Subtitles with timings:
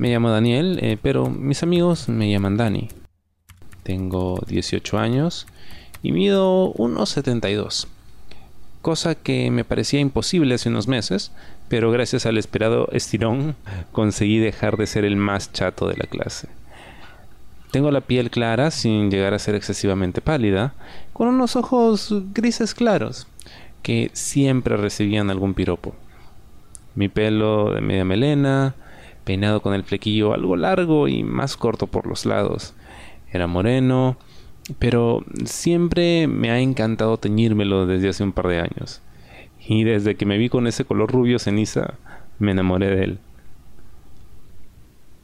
[0.00, 2.88] Me llamo Daniel, eh, pero mis amigos me llaman Dani.
[3.82, 5.46] Tengo 18 años
[6.02, 7.86] y mido 1,72.
[8.80, 11.32] Cosa que me parecía imposible hace unos meses,
[11.68, 13.56] pero gracias al esperado estirón
[13.92, 16.48] conseguí dejar de ser el más chato de la clase.
[17.70, 20.72] Tengo la piel clara sin llegar a ser excesivamente pálida,
[21.12, 23.26] con unos ojos grises claros,
[23.82, 25.94] que siempre recibían algún piropo.
[26.94, 28.74] Mi pelo de media melena,
[29.24, 32.74] peinado con el flequillo algo largo y más corto por los lados.
[33.32, 34.16] Era moreno,
[34.78, 39.00] pero siempre me ha encantado teñírmelo desde hace un par de años.
[39.66, 41.94] Y desde que me vi con ese color rubio ceniza,
[42.38, 43.18] me enamoré de él.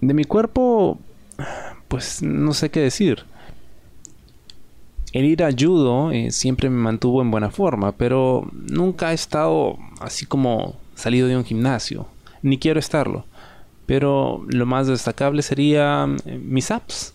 [0.01, 0.99] De mi cuerpo,
[1.89, 3.25] pues no sé qué decir.
[5.13, 9.79] El ir a judo eh, siempre me mantuvo en buena forma, pero nunca he estado
[10.01, 12.07] así como salido de un gimnasio,
[12.43, 13.25] ni quiero estarlo.
[13.87, 17.15] Pero lo más destacable sería eh, mis abs,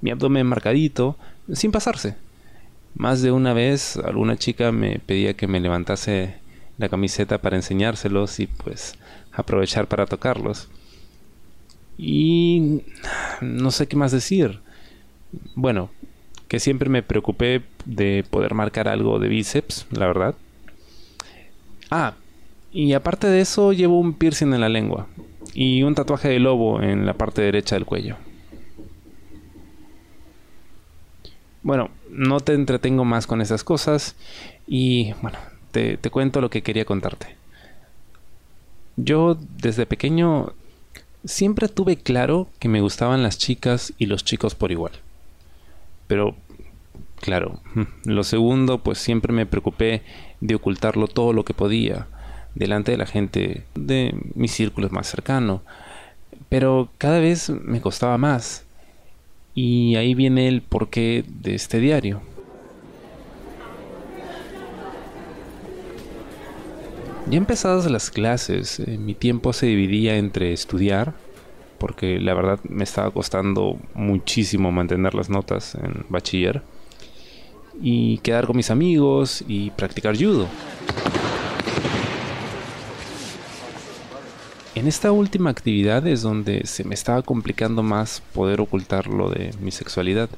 [0.00, 1.16] mi abdomen marcadito,
[1.52, 2.16] sin pasarse.
[2.94, 6.36] Más de una vez alguna chica me pedía que me levantase
[6.78, 8.94] la camiseta para enseñárselos y pues
[9.32, 10.68] aprovechar para tocarlos.
[11.98, 12.82] Y
[13.40, 14.60] no sé qué más decir.
[15.54, 15.90] Bueno,
[16.48, 20.34] que siempre me preocupé de poder marcar algo de bíceps, la verdad.
[21.90, 22.14] Ah,
[22.72, 25.08] y aparte de eso llevo un piercing en la lengua
[25.56, 28.16] y un tatuaje de lobo en la parte derecha del cuello.
[31.62, 34.16] Bueno, no te entretengo más con esas cosas
[34.66, 35.38] y bueno,
[35.70, 37.36] te, te cuento lo que quería contarte.
[38.96, 40.52] Yo desde pequeño
[41.24, 44.92] siempre tuve claro que me gustaban las chicas y los chicos por igual.
[46.06, 46.36] Pero,
[47.18, 47.60] claro,
[48.04, 50.02] lo segundo, pues siempre me preocupé
[50.42, 52.08] de ocultarlo todo lo que podía
[52.56, 55.62] delante de la gente de mi círculo más cercano.
[56.48, 58.64] Pero cada vez me costaba más.
[59.54, 62.20] Y ahí viene el porqué de este diario.
[67.28, 71.12] Ya empezadas las clases, eh, mi tiempo se dividía entre estudiar,
[71.78, 76.62] porque la verdad me estaba costando muchísimo mantener las notas en bachiller,
[77.82, 80.46] y quedar con mis amigos y practicar judo.
[84.76, 89.52] En esta última actividad es donde se me estaba complicando más poder ocultar lo de
[89.60, 90.30] mi sexualidad.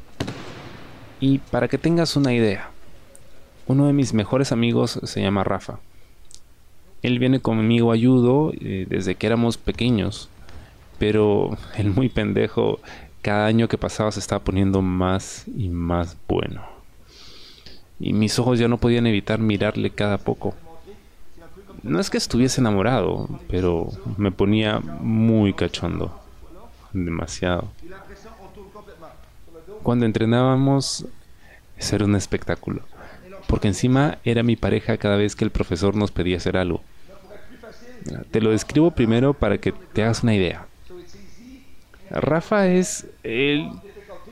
[1.20, 2.70] Y para que tengas una idea,
[3.66, 5.80] uno de mis mejores amigos se llama Rafa
[7.02, 10.28] él viene conmigo a judo eh, desde que éramos pequeños,
[10.98, 12.80] pero el muy pendejo
[13.22, 16.62] cada año que pasaba se estaba poniendo más y más bueno.
[18.00, 20.54] Y mis ojos ya no podían evitar mirarle cada poco.
[21.88, 26.20] No es que estuviese enamorado, pero me ponía muy cachondo.
[26.92, 27.68] Demasiado.
[29.82, 31.06] Cuando entrenábamos,
[31.92, 32.82] era un espectáculo
[33.48, 36.82] porque encima era mi pareja cada vez que el profesor nos pedía hacer algo.
[38.30, 40.66] Te lo describo primero para que te hagas una idea.
[42.10, 43.70] Rafa es el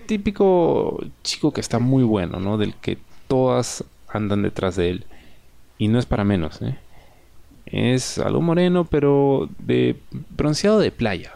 [0.07, 2.59] típico chico que está muy bueno, ¿no?
[2.59, 5.07] Del que todas andan detrás de él.
[5.79, 6.79] Y no es para menos, ¿eh?
[7.67, 9.97] Es algo moreno, pero de
[10.31, 11.33] bronceado de playa.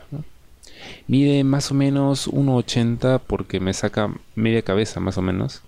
[1.08, 5.62] Mide más o menos 1,80 porque me saca media cabeza más o menos.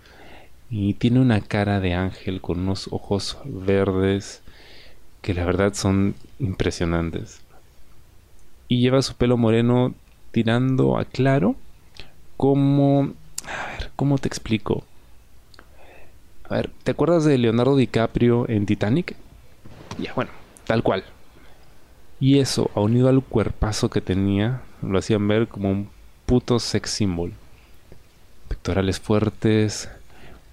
[0.71, 4.41] Y tiene una cara de ángel con unos ojos verdes
[5.21, 7.41] que la verdad son impresionantes.
[8.69, 9.95] Y lleva su pelo moreno
[10.31, 11.57] tirando a claro
[12.37, 13.13] como...
[13.47, 14.85] A ver, ¿cómo te explico?
[16.49, 19.17] A ver, ¿te acuerdas de Leonardo DiCaprio en Titanic?
[19.99, 20.31] Ya, bueno,
[20.67, 21.05] tal cual.
[22.21, 25.89] Y eso, unido al cuerpazo que tenía, lo hacían ver como un
[26.27, 27.33] puto sex symbol.
[28.49, 29.89] Pectorales fuertes,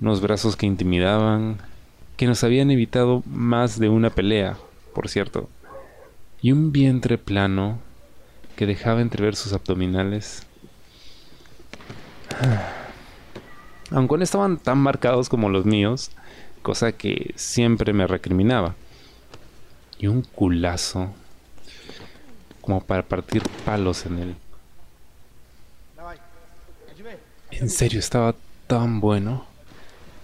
[0.02, 1.58] unos brazos que intimidaban,
[2.18, 4.58] que nos habían evitado más de una pelea,
[4.94, 5.50] por cierto,
[6.42, 7.80] y un vientre plano
[8.56, 10.46] que dejaba entrever sus abdominales.
[13.92, 16.12] Aunque no estaban tan marcados como los míos,
[16.62, 18.76] cosa que siempre me recriminaba.
[20.00, 21.10] Y un culazo,
[22.62, 24.36] como para partir palos en él.
[27.52, 28.34] En serio, estaba
[28.68, 29.50] tan bueno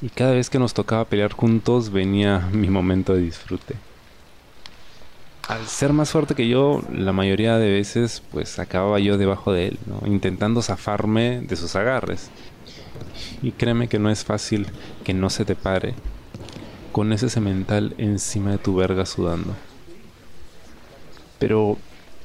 [0.01, 3.75] y cada vez que nos tocaba pelear juntos venía mi momento de disfrute.
[5.47, 9.69] Al ser más fuerte que yo, la mayoría de veces pues acababa yo debajo de
[9.69, 12.29] él, intentando zafarme de sus agarres.
[13.41, 14.67] Y créeme que no es fácil
[15.03, 15.95] que no se te pare
[16.91, 19.55] con ese cemental encima de tu verga sudando.
[21.39, 21.77] Pero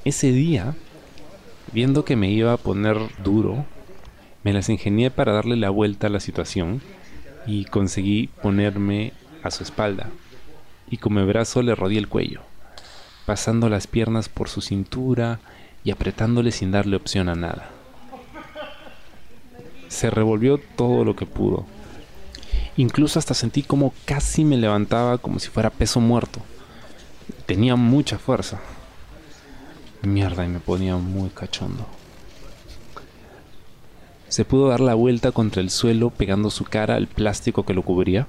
[0.04, 0.74] ese día
[1.72, 3.64] Viendo que me iba a poner duro,
[4.42, 6.82] me las ingenié para darle la vuelta a la situación
[7.46, 9.12] y conseguí ponerme
[9.44, 10.08] a su espalda
[10.90, 12.40] y con mi brazo le rodeé el cuello,
[13.24, 15.38] pasando las piernas por su cintura
[15.84, 17.70] y apretándole sin darle opción a nada.
[19.86, 21.66] Se revolvió todo lo que pudo.
[22.76, 26.40] Incluso hasta sentí como casi me levantaba como si fuera peso muerto.
[27.46, 28.60] Tenía mucha fuerza.
[30.02, 31.86] Mierda, y me ponía muy cachondo.
[34.28, 37.82] Se pudo dar la vuelta contra el suelo pegando su cara al plástico que lo
[37.82, 38.28] cubría.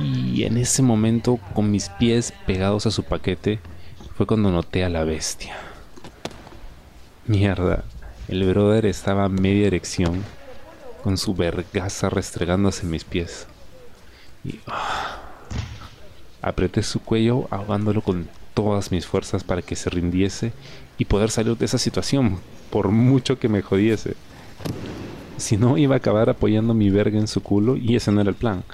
[0.00, 3.60] Y en ese momento, con mis pies pegados a su paquete,
[4.16, 5.56] fue cuando noté a la bestia.
[7.26, 7.84] Mierda,
[8.28, 10.24] el brother estaba a media erección,
[11.04, 13.46] con su vergaza restregándose en mis pies.
[14.44, 15.18] Y ah,
[16.42, 20.50] apreté su cuello ahogándolo con todas mis fuerzas para que se rindiese
[20.96, 22.38] y poder salir de esa situación,
[22.70, 24.14] por mucho que me jodiese.
[25.36, 28.30] Si no, iba a acabar apoyando mi verga en su culo y ese no era
[28.30, 28.64] el plan.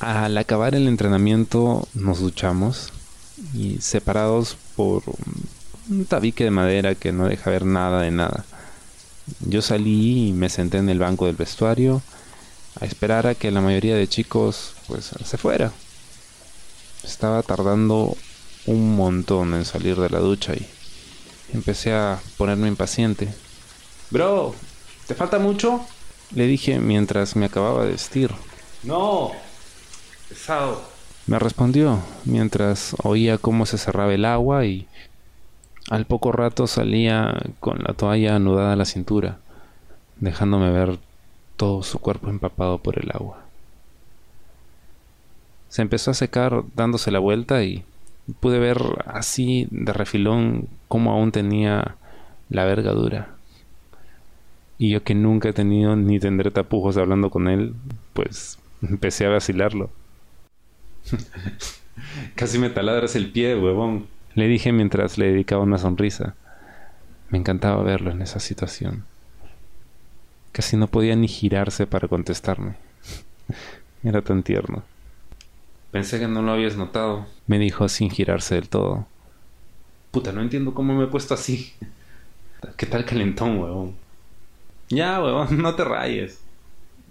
[0.00, 2.92] Al acabar el entrenamiento nos duchamos
[3.54, 5.04] y separados por
[5.88, 8.44] un tabique de madera que no deja ver nada de nada.
[9.40, 12.02] Yo salí y me senté en el banco del vestuario
[12.80, 15.72] a esperar a que la mayoría de chicos pues se fuera.
[17.04, 18.16] Estaba tardando
[18.66, 20.66] un montón en salir de la ducha y
[21.52, 23.32] empecé a ponerme impaciente.
[24.10, 24.54] Bro,
[25.06, 25.84] ¿te falta mucho?
[26.34, 28.30] Le dije mientras me acababa de vestir.
[28.82, 29.32] No,
[30.28, 30.82] Pesado.
[31.26, 34.88] Me respondió mientras oía cómo se cerraba el agua y
[35.88, 39.38] al poco rato salía con la toalla anudada a la cintura,
[40.16, 40.98] dejándome ver
[41.56, 43.44] todo su cuerpo empapado por el agua.
[45.68, 47.84] Se empezó a secar dándose la vuelta y
[48.40, 51.96] pude ver así de refilón cómo aún tenía
[52.48, 53.34] la verga dura.
[54.78, 57.74] Y yo que nunca he tenido ni tendré tapujos hablando con él,
[58.12, 59.90] pues empecé a vacilarlo.
[62.34, 64.06] Casi me taladras el pie, huevón.
[64.34, 66.34] Le dije mientras le dedicaba una sonrisa.
[67.30, 69.04] Me encantaba verlo en esa situación.
[70.56, 72.76] Casi no podía ni girarse para contestarme.
[74.02, 74.84] Era tan tierno.
[75.90, 77.26] Pensé que no lo habías notado.
[77.46, 79.06] Me dijo sin girarse del todo.
[80.12, 81.74] Puta, no entiendo cómo me he puesto así.
[82.78, 83.96] ¿Qué tal calentón, huevón?
[84.88, 86.40] Ya, huevón, no te rayes.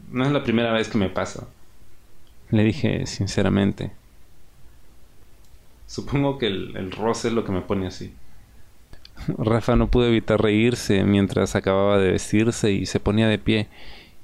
[0.09, 1.45] No es la primera vez que me pasa.
[2.49, 3.91] Le dije sinceramente.
[5.85, 8.11] Supongo que el, roce es lo que me pone así.
[9.37, 13.67] Rafa no pudo evitar reírse mientras acababa de vestirse y se ponía de pie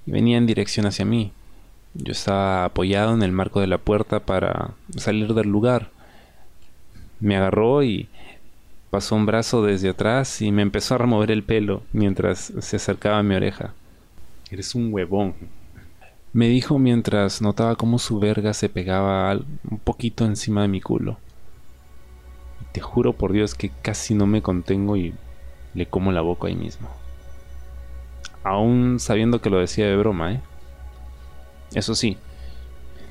[0.05, 1.31] y venía en dirección hacia mí.
[1.93, 5.89] Yo estaba apoyado en el marco de la puerta para salir del lugar.
[7.19, 8.07] Me agarró y
[8.89, 13.19] pasó un brazo desde atrás y me empezó a remover el pelo mientras se acercaba
[13.19, 13.73] a mi oreja.
[14.51, 15.33] Eres un huevón,
[16.33, 21.17] me dijo mientras notaba cómo su verga se pegaba un poquito encima de mi culo.
[22.71, 25.13] Te juro por Dios que casi no me contengo y
[25.73, 26.89] le como la boca ahí mismo.
[28.43, 30.41] Aún sabiendo que lo decía de broma, ¿eh?
[31.73, 32.17] Eso sí,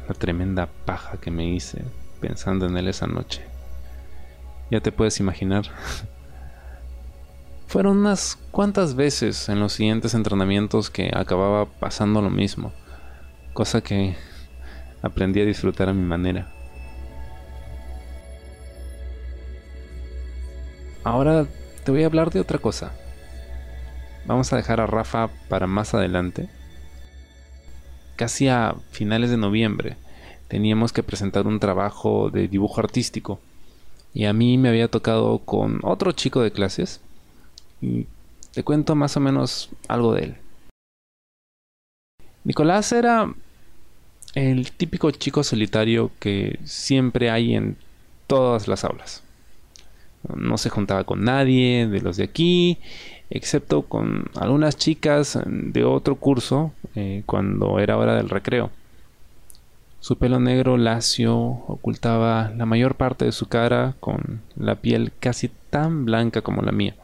[0.09, 1.83] la tremenda paja que me hice
[2.21, 3.43] pensando en él esa noche.
[4.71, 5.65] Ya te puedes imaginar.
[7.67, 12.73] Fueron unas cuantas veces en los siguientes entrenamientos que acababa pasando lo mismo
[13.53, 14.17] cosa que
[15.03, 16.53] aprendí a disfrutar a mi manera.
[21.03, 21.47] Ahora
[21.85, 22.93] te voy a hablar de otra cosa.
[24.27, 26.49] Vamos a dejar a Rafa para más adelante.
[28.17, 29.97] Casi a finales de noviembre
[30.49, 33.41] teníamos que presentar un trabajo de dibujo artístico
[34.13, 37.01] y a mí me había tocado con otro chico de clases
[37.81, 38.07] y
[38.53, 40.37] te cuento más o menos algo de él.
[42.45, 43.33] Nicolás era
[44.35, 47.79] el típico chico solitario que siempre hay en
[48.27, 49.23] todas las aulas.
[50.35, 52.79] No se juntaba con nadie de los de aquí,
[53.31, 58.71] excepto con algunas chicas de otro curso eh, cuando era hora del recreo.
[60.01, 65.51] Su pelo negro lacio ocultaba la mayor parte de su cara con la piel casi
[65.69, 66.97] tan blanca como la mía.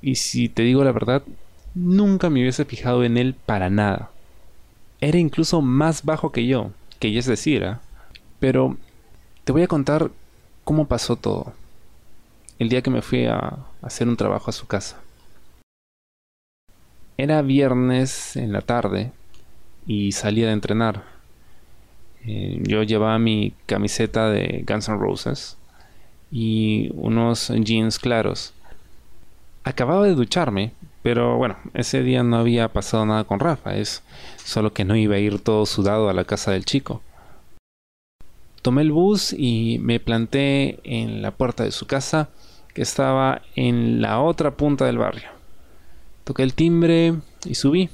[0.00, 1.22] Y si te digo la verdad,
[1.74, 4.10] nunca me hubiese fijado en él para nada.
[5.00, 6.70] Era incluso más bajo que yo,
[7.00, 7.76] que ya es decir, ¿eh?
[8.38, 8.76] pero
[9.44, 10.10] te voy a contar
[10.64, 11.54] cómo pasó todo.
[12.58, 15.00] El día que me fui a hacer un trabajo a su casa.
[17.16, 19.12] Era viernes en la tarde
[19.86, 21.04] y salía de entrenar.
[22.26, 25.56] Eh, yo llevaba mi camiseta de Guns N' Roses
[26.32, 28.52] y unos jeans claros.
[29.62, 30.72] Acababa de ducharme,
[31.02, 34.02] pero bueno, ese día no había pasado nada con Rafa, es
[34.44, 37.02] solo que no iba a ir todo sudado a la casa del chico.
[38.62, 42.30] Tomé el bus y me planté en la puerta de su casa,
[42.80, 45.28] estaba en la otra punta del barrio.
[46.24, 47.90] Toqué el timbre y subí.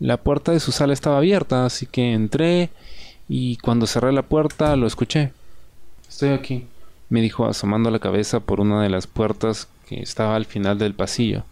[0.00, 2.70] La puerta de su sala estaba abierta, así que entré
[3.28, 5.32] y cuando cerré la puerta lo escuché.
[6.08, 6.66] Estoy aquí,
[7.08, 10.94] me dijo asomando la cabeza por una de las puertas que estaba al final del
[10.94, 11.44] pasillo,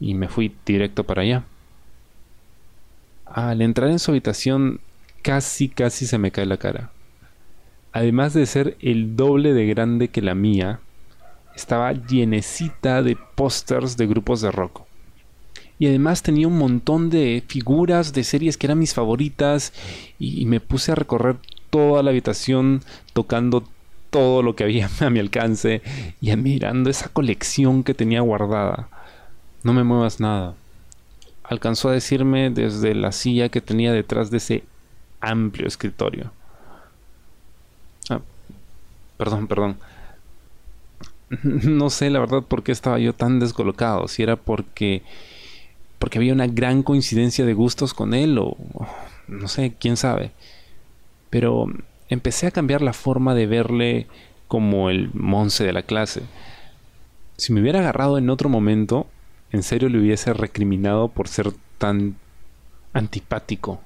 [0.00, 1.44] y me fui directo para allá.
[3.26, 4.80] Al entrar en su habitación
[5.22, 6.90] casi casi se me cae la cara.
[7.92, 10.80] Además de ser el doble de grande que la mía,
[11.58, 14.82] estaba llenecita de pósters de grupos de rock.
[15.78, 19.72] Y además tenía un montón de figuras de series que eran mis favoritas
[20.18, 21.36] y, me puse a recorrer
[21.70, 23.64] toda la habitación tocando
[24.10, 25.82] todo lo que había a mi alcance
[26.20, 28.88] y admirando esa colección que tenía guardada.
[29.62, 30.54] No me muevas nada.
[31.44, 34.64] Alcanzó a decirme desde la silla que tenía detrás de ese
[35.20, 36.32] amplio escritorio.
[39.18, 39.76] Perdón, perdón.
[41.44, 44.08] No sé la verdad por qué estaba yo tan descolocado.
[44.08, 45.02] Si era porque
[45.98, 48.56] porque había una gran coincidencia de gustos con él o
[49.26, 50.30] no sé, quién sabe.
[51.28, 51.66] Pero
[52.08, 54.06] empecé a cambiar la forma de verle
[54.46, 56.22] como el monce de la clase.
[57.36, 59.06] Si me hubiera agarrado en otro momento,
[59.52, 62.16] en serio le hubiese recriminado por ser tan
[62.92, 63.80] antipático.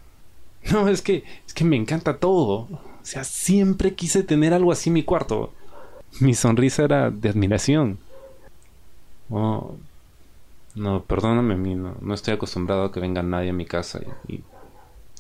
[0.71, 2.69] No, es que es que me encanta todo.
[3.03, 5.53] O sea, siempre quise tener algo así en mi cuarto.
[6.21, 7.99] Mi sonrisa era de admiración.
[9.31, 9.75] Oh,
[10.75, 14.45] no, perdóname mí, no, estoy acostumbrado a que venga nadie a mi casa y, y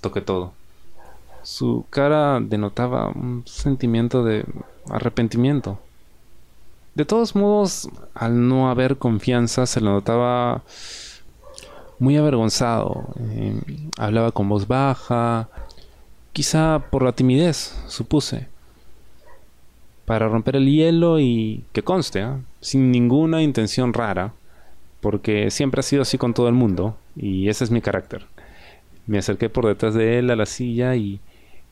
[0.00, 0.52] toque todo.
[1.42, 4.44] Su cara denotaba un sentimiento de
[4.88, 5.78] arrepentimiento.
[6.94, 10.62] De todos modos, al no haber confianza, se le notaba
[11.98, 13.06] muy avergonzado.
[13.18, 13.60] Eh,
[13.96, 15.48] hablaba con voz baja,
[16.32, 18.48] quizá por la timidez, supuse.
[20.04, 22.36] Para romper el hielo y que conste, ¿eh?
[22.60, 24.32] sin ninguna intención rara,
[25.00, 28.26] porque siempre ha sido así con todo el mundo, y ese es mi carácter.
[29.06, 31.20] Me acerqué por detrás de él a la silla y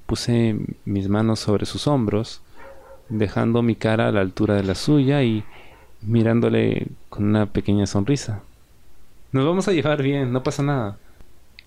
[0.06, 2.42] puse mis manos sobre sus hombros,
[3.08, 5.44] dejando mi cara a la altura de la suya y
[6.02, 8.42] mirándole con una pequeña sonrisa.
[9.32, 10.98] Nos vamos a llevar bien, no pasa nada.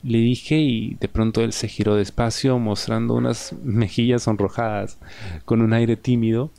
[0.03, 4.97] Le dije y de pronto él se giró despacio mostrando unas mejillas sonrojadas
[5.45, 6.51] con un aire tímido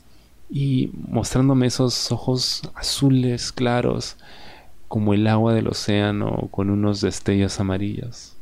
[0.49, 4.17] y mostrándome esos ojos azules claros
[4.87, 8.35] como el agua del océano con unos destellos amarillos.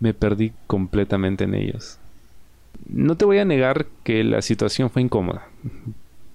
[0.00, 1.98] Me perdí completamente en ellos.
[2.88, 5.46] No te voy a negar que la situación fue incómoda.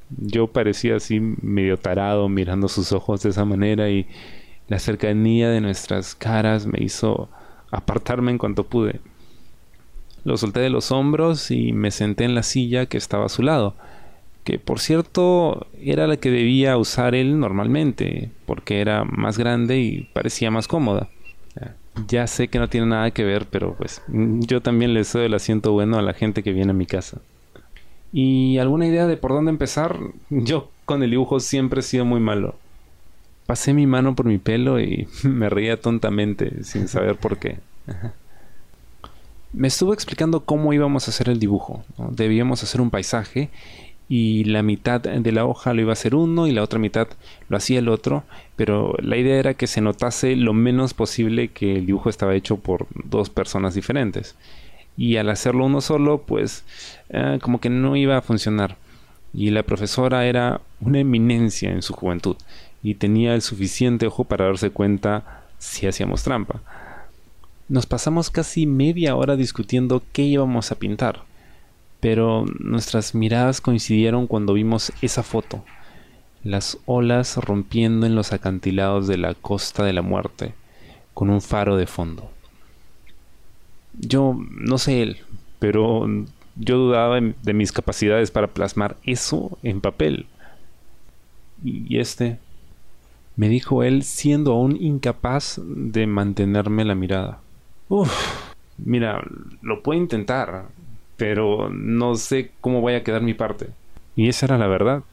[0.09, 4.07] Yo parecía así medio tarado mirando sus ojos de esa manera y
[4.69, 7.29] la cercanía de nuestras caras me hizo
[7.71, 8.99] apartarme en cuanto pude.
[10.23, 13.43] Lo solté de los hombros y me senté en la silla que estaba a su
[13.43, 13.75] lado,
[14.43, 20.09] que por cierto era la que debía usar él normalmente, porque era más grande y
[20.13, 21.09] parecía más cómoda.
[22.07, 25.33] Ya sé que no tiene nada que ver, pero pues yo también le doy el
[25.33, 27.21] asiento bueno a la gente que viene a mi casa.
[28.13, 29.97] ¿Y alguna idea de por dónde empezar?
[30.29, 32.55] Yo con el dibujo siempre he sido muy malo.
[33.47, 37.59] Pasé mi mano por mi pelo y me reía tontamente, sin saber por qué.
[39.53, 41.83] Me estuvo explicando cómo íbamos a hacer el dibujo.
[42.11, 43.49] Debíamos hacer un paisaje
[44.09, 47.07] y la mitad de la hoja lo iba a hacer uno y la otra mitad
[47.47, 48.25] lo hacía el otro,
[48.57, 52.57] pero la idea era que se notase lo menos posible que el dibujo estaba hecho
[52.57, 54.35] por dos personas diferentes.
[54.97, 56.65] Y al hacerlo uno solo, pues
[57.09, 58.75] eh, como que no iba a funcionar.
[59.33, 62.35] Y la profesora era una eminencia en su juventud
[62.89, 66.61] y tenía el suficiente ojo para darse cuenta si hacíamos trampa.
[67.69, 71.27] Nos pasamos casi media hora discutiendo qué íbamos a pintar
[71.99, 75.63] pero nuestras miradas coincidieron cuando vimos esa foto,
[76.43, 80.53] las olas rompiendo en los acantilados de la costa de la muerte,
[81.13, 82.29] con un faro de fondo.
[83.93, 85.17] Yo no sé él,
[85.59, 86.07] pero
[86.55, 90.27] yo dudaba de mis capacidades para plasmar eso en papel.
[91.63, 92.39] Y este,
[93.37, 97.39] me dijo él, siendo aún incapaz de mantenerme la mirada.
[97.87, 98.11] Uf,
[98.77, 99.21] mira,
[99.61, 100.65] lo puedo intentar,
[101.15, 103.69] pero no sé cómo vaya a quedar mi parte.
[104.15, 105.03] Y esa era la verdad.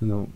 [0.00, 0.28] No,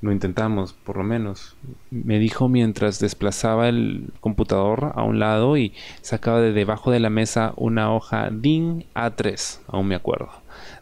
[0.00, 1.54] Lo intentamos, por lo menos.
[1.92, 7.10] Me dijo mientras desplazaba el computador a un lado y sacaba de debajo de la
[7.10, 10.30] mesa una hoja DIN A3, aún me acuerdo,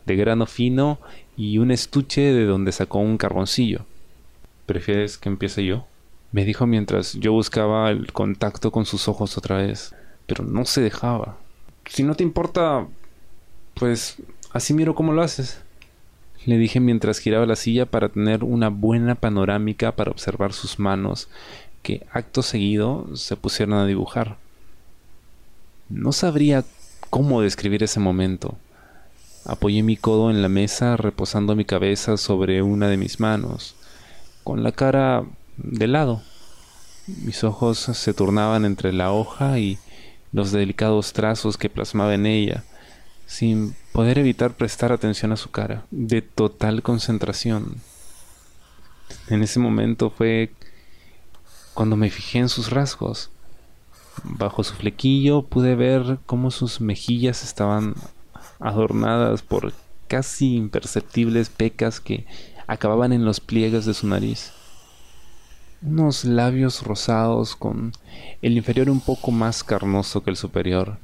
[0.06, 0.98] de grano fino
[1.36, 3.84] y un estuche de donde sacó un carboncillo.
[4.66, 5.86] ¿Prefieres que empiece yo?
[6.32, 9.94] Me dijo mientras yo buscaba el contacto con sus ojos otra vez,
[10.26, 11.38] pero no se dejaba.
[11.88, 12.86] Si no te importa,
[13.74, 14.16] pues
[14.52, 15.62] así miro cómo lo haces
[16.46, 21.28] le dije mientras giraba la silla para tener una buena panorámica para observar sus manos,
[21.82, 24.36] que acto seguido se pusieron a dibujar.
[25.88, 26.64] No sabría
[27.10, 28.56] cómo describir ese momento.
[29.44, 33.74] Apoyé mi codo en la mesa reposando mi cabeza sobre una de mis manos,
[34.46, 35.24] con la cara
[35.56, 36.22] de lado.
[37.08, 39.76] Mis ojos se turnaban entre la hoja y
[40.30, 42.62] los delicados trazos que plasmaba en ella
[43.26, 47.78] sin poder evitar prestar atención a su cara, de total concentración.
[49.26, 50.52] En ese momento fue
[51.74, 53.30] cuando me fijé en sus rasgos.
[54.22, 57.96] Bajo su flequillo pude ver cómo sus mejillas estaban
[58.60, 59.72] adornadas por
[60.06, 62.26] casi imperceptibles pecas que
[62.66, 64.52] acababan en los pliegues de su nariz.
[65.82, 67.92] Unos labios rosados con
[68.42, 70.98] el inferior un poco más carnoso que el superior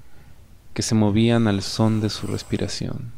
[0.74, 3.12] que se movían al son de su respiración,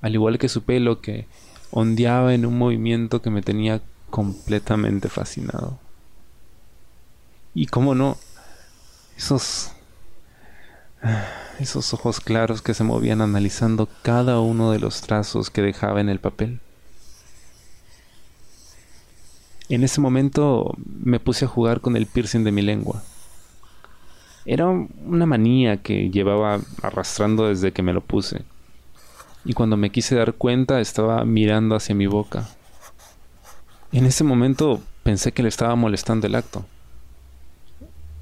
[0.00, 1.26] al igual que su pelo que
[1.70, 5.78] ondeaba en un movimiento que me tenía completamente fascinado.
[7.54, 8.16] Y cómo no,
[9.16, 9.72] esos
[11.58, 16.08] esos ojos claros que se movían analizando cada uno de los trazos que dejaba en
[16.08, 16.60] el papel.
[19.68, 23.02] En ese momento me puse a jugar con el piercing de mi lengua.
[24.44, 28.42] Era una manía que llevaba arrastrando desde que me lo puse.
[29.44, 32.48] Y cuando me quise dar cuenta estaba mirando hacia mi boca.
[33.92, 36.66] En ese momento pensé que le estaba molestando el acto.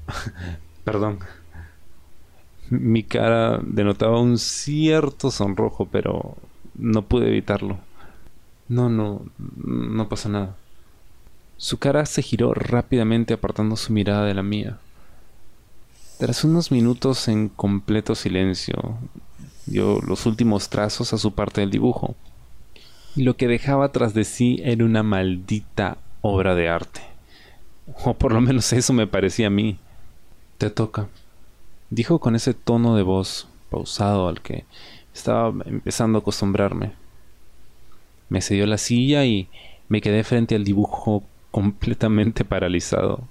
[0.85, 1.19] Perdón.
[2.69, 6.37] Mi cara denotaba un cierto sonrojo, pero
[6.75, 7.79] no pude evitarlo.
[8.69, 10.55] No, no, no pasa nada.
[11.63, 14.79] Su cara se giró rápidamente apartando su mirada de la mía.
[16.19, 18.97] Tras unos minutos en completo silencio,
[19.65, 22.15] dio los últimos trazos a su parte del dibujo.
[23.15, 26.99] Y lo que dejaba tras de sí era una maldita obra de arte.
[28.03, 29.77] O por lo menos eso me parecía a mí.
[30.57, 31.07] Te toca.
[31.89, 34.65] Dijo con ese tono de voz pausado al que
[35.13, 36.91] estaba empezando a acostumbrarme.
[38.27, 39.47] Me cedió la silla y
[39.87, 41.23] me quedé frente al dibujo
[41.53, 43.27] completamente paralizado.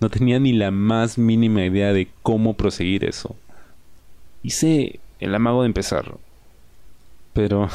[0.00, 3.36] No tenía ni la más mínima idea de cómo proseguir eso.
[4.42, 6.16] Hice el amago de empezar,
[7.32, 7.68] pero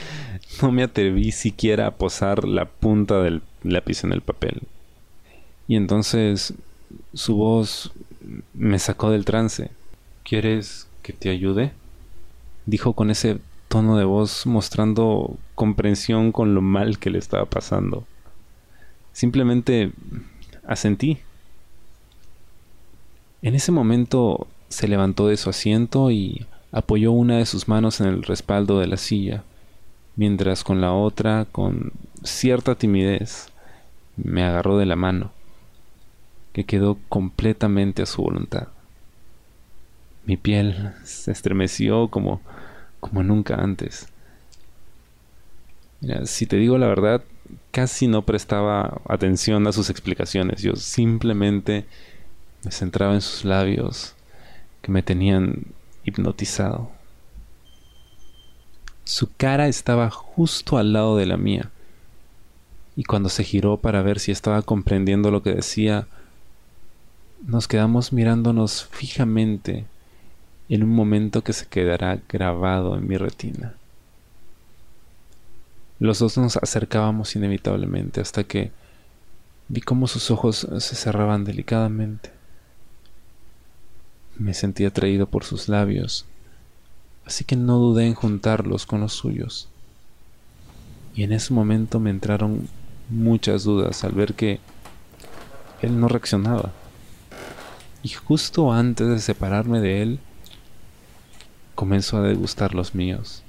[0.62, 4.62] no me atreví siquiera a posar la punta del lápiz en el papel.
[5.66, 6.54] Y entonces
[7.12, 7.90] su voz
[8.54, 9.72] me sacó del trance.
[10.22, 11.72] ¿Quieres que te ayude?
[12.66, 18.06] Dijo con ese tono de voz mostrando comprensión con lo mal que le estaba pasando.
[19.18, 19.90] Simplemente
[20.64, 21.18] asentí.
[23.42, 28.06] En ese momento se levantó de su asiento y apoyó una de sus manos en
[28.06, 29.42] el respaldo de la silla,
[30.14, 31.90] mientras con la otra, con
[32.22, 33.48] cierta timidez,
[34.16, 35.32] me agarró de la mano,
[36.52, 38.68] que quedó completamente a su voluntad.
[40.26, 42.40] Mi piel se estremeció como,
[43.00, 44.12] como nunca antes.
[46.26, 47.24] si te digo la verdad,
[47.70, 50.62] casi no prestaba atención a sus explicaciones.
[50.62, 51.86] Yo simplemente
[52.64, 54.14] me centraba en sus labios
[54.82, 55.66] que me tenían
[56.04, 56.90] hipnotizado.
[59.04, 61.70] Su cara estaba justo al lado de la mía,
[62.94, 66.08] y cuando se giró para ver si estaba comprendiendo lo que decía,
[67.46, 69.86] nos quedamos mirándonos fijamente
[70.68, 73.77] en un momento que se quedará grabado en mi retina.
[76.00, 78.70] Los dos nos acercábamos inevitablemente hasta que
[79.68, 82.30] vi cómo sus ojos se cerraban delicadamente.
[84.36, 86.24] Me sentí atraído por sus labios,
[87.26, 89.68] así que no dudé en juntarlos con los suyos.
[91.16, 92.68] Y en ese momento me entraron
[93.10, 94.60] muchas dudas al ver que
[95.82, 96.72] él no reaccionaba.
[98.04, 100.20] Y justo antes de separarme de él,
[101.74, 103.42] comenzó a degustar los míos,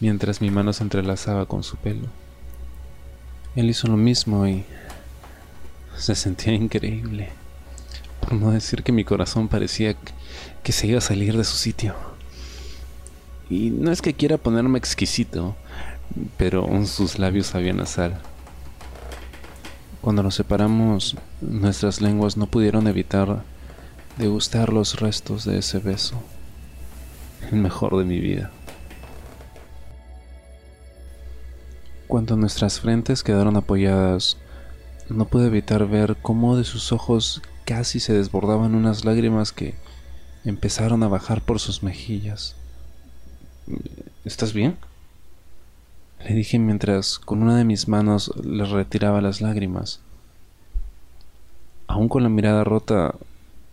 [0.00, 2.08] mientras mi mano se entrelazaba con su pelo.
[3.54, 4.64] Él hizo lo mismo y
[5.96, 7.30] se sentía increíble
[8.26, 9.96] por no decir que mi corazón parecía
[10.62, 11.94] que se iba a salir de su sitio.
[13.48, 15.54] Y no es que quiera ponerme exquisito,
[16.36, 18.20] pero sus labios sabían a sal.
[20.00, 23.44] Cuando nos separamos, nuestras lenguas no pudieron evitar
[24.18, 26.16] degustar los restos de ese beso,
[27.52, 28.50] el mejor de mi vida.
[32.08, 34.36] Cuando nuestras frentes quedaron apoyadas,
[35.08, 39.74] no pude evitar ver cómo de sus ojos casi se desbordaban unas lágrimas que
[40.44, 42.54] empezaron a bajar por sus mejillas.
[44.24, 44.76] ¿Estás bien?
[46.24, 50.00] Le dije mientras con una de mis manos le retiraba las lágrimas.
[51.88, 53.14] Aún con la mirada rota,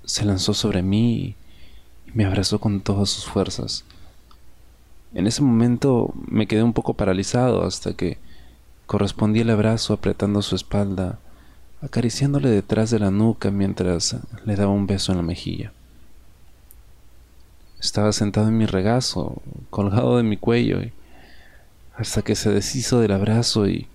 [0.05, 1.35] se lanzó sobre mí y
[2.13, 3.85] me abrazó con todas sus fuerzas.
[5.13, 8.17] En ese momento me quedé un poco paralizado hasta que
[8.87, 11.19] correspondí el abrazo apretando su espalda,
[11.81, 15.71] acariciándole detrás de la nuca mientras le daba un beso en la mejilla.
[17.79, 20.79] Estaba sentado en mi regazo, colgado de mi cuello,
[21.95, 23.87] hasta que se deshizo del abrazo y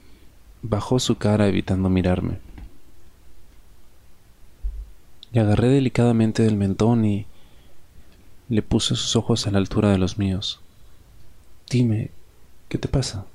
[0.62, 2.38] bajó su cara evitando mirarme.
[5.32, 7.26] Le agarré delicadamente del mentón y
[8.48, 10.60] le puse sus ojos a la altura de los míos.
[11.70, 12.10] Dime,
[12.68, 13.26] ¿qué te pasa?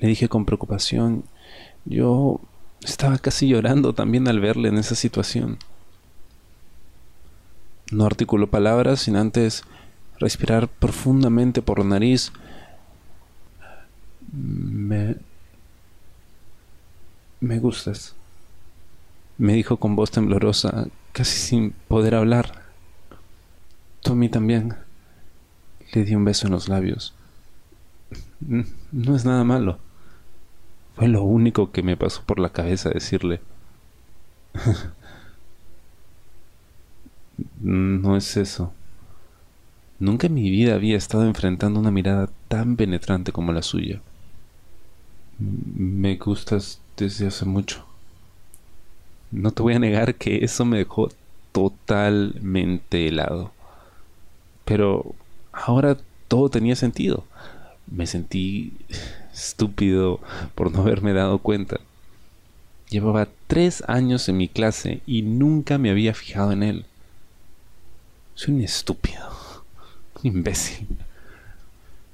[0.00, 1.24] Le dije con preocupación.
[1.84, 2.40] Yo
[2.82, 5.58] estaba casi llorando también al verle en esa situación.
[7.90, 9.62] No articuló palabras sin antes
[10.18, 12.32] respirar profundamente por la nariz.
[14.32, 15.16] Me...
[17.40, 18.14] Me gustas
[19.38, 22.64] me dijo con voz temblorosa, casi sin poder hablar.
[24.02, 24.74] Tú a mí también.
[25.92, 27.14] Le di un beso en los labios.
[28.40, 29.78] No es nada malo.
[30.96, 33.40] Fue lo único que me pasó por la cabeza decirle.
[37.60, 38.72] no es eso.
[40.00, 44.00] Nunca en mi vida había estado enfrentando una mirada tan penetrante como la suya.
[45.38, 47.84] Me gustas desde hace mucho.
[49.30, 51.10] No te voy a negar que eso me dejó
[51.52, 53.52] totalmente helado.
[54.64, 55.14] Pero
[55.52, 55.96] ahora
[56.28, 57.24] todo tenía sentido.
[57.90, 58.72] Me sentí
[59.32, 60.20] estúpido
[60.54, 61.80] por no haberme dado cuenta.
[62.90, 66.86] Llevaba tres años en mi clase y nunca me había fijado en él.
[68.34, 69.30] Soy un estúpido.
[70.22, 70.86] Un imbécil.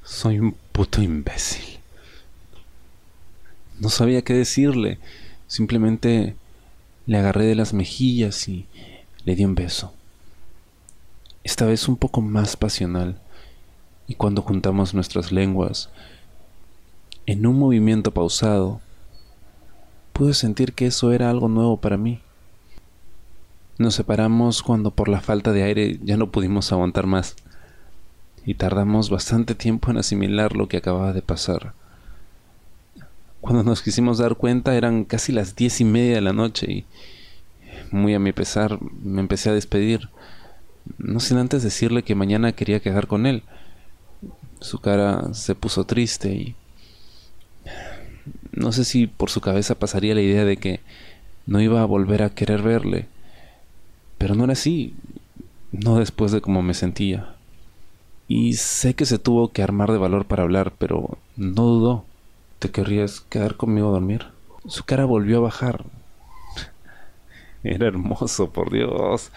[0.03, 1.79] Soy un puto imbécil.
[3.79, 4.99] No sabía qué decirle.
[5.47, 6.35] Simplemente
[7.07, 8.67] le agarré de las mejillas y
[9.25, 9.93] le di un beso.
[11.43, 13.21] Esta vez un poco más pasional,
[14.07, 15.91] y cuando juntamos nuestras lenguas,
[17.27, 18.81] en un movimiento pausado,
[20.13, 22.21] pude sentir que eso era algo nuevo para mí.
[23.79, 27.37] Nos separamos cuando por la falta de aire ya no pudimos aguantar más,
[28.47, 31.73] y tardamos bastante tiempo en asimilar lo que acababa de pasar.
[33.41, 36.85] Cuando nos quisimos dar cuenta eran casi las diez y media de la noche y
[37.91, 40.09] muy a mi pesar me empecé a despedir.
[40.99, 43.43] No sin antes decirle que mañana quería quedar con él.
[44.65, 46.57] Su cara se puso triste y
[48.53, 50.81] no sé si por su cabeza pasaría la idea de que
[51.45, 53.07] no iba a volver a querer verle.
[54.17, 54.95] Pero no era así,
[55.71, 57.35] no después de cómo me sentía.
[58.27, 62.07] Y sé que se tuvo que armar de valor para hablar, pero no dudó.
[62.59, 64.29] ¿Te querrías quedar conmigo a dormir?
[64.67, 65.85] Su cara volvió a bajar.
[67.65, 69.31] Era hermoso, por Dios.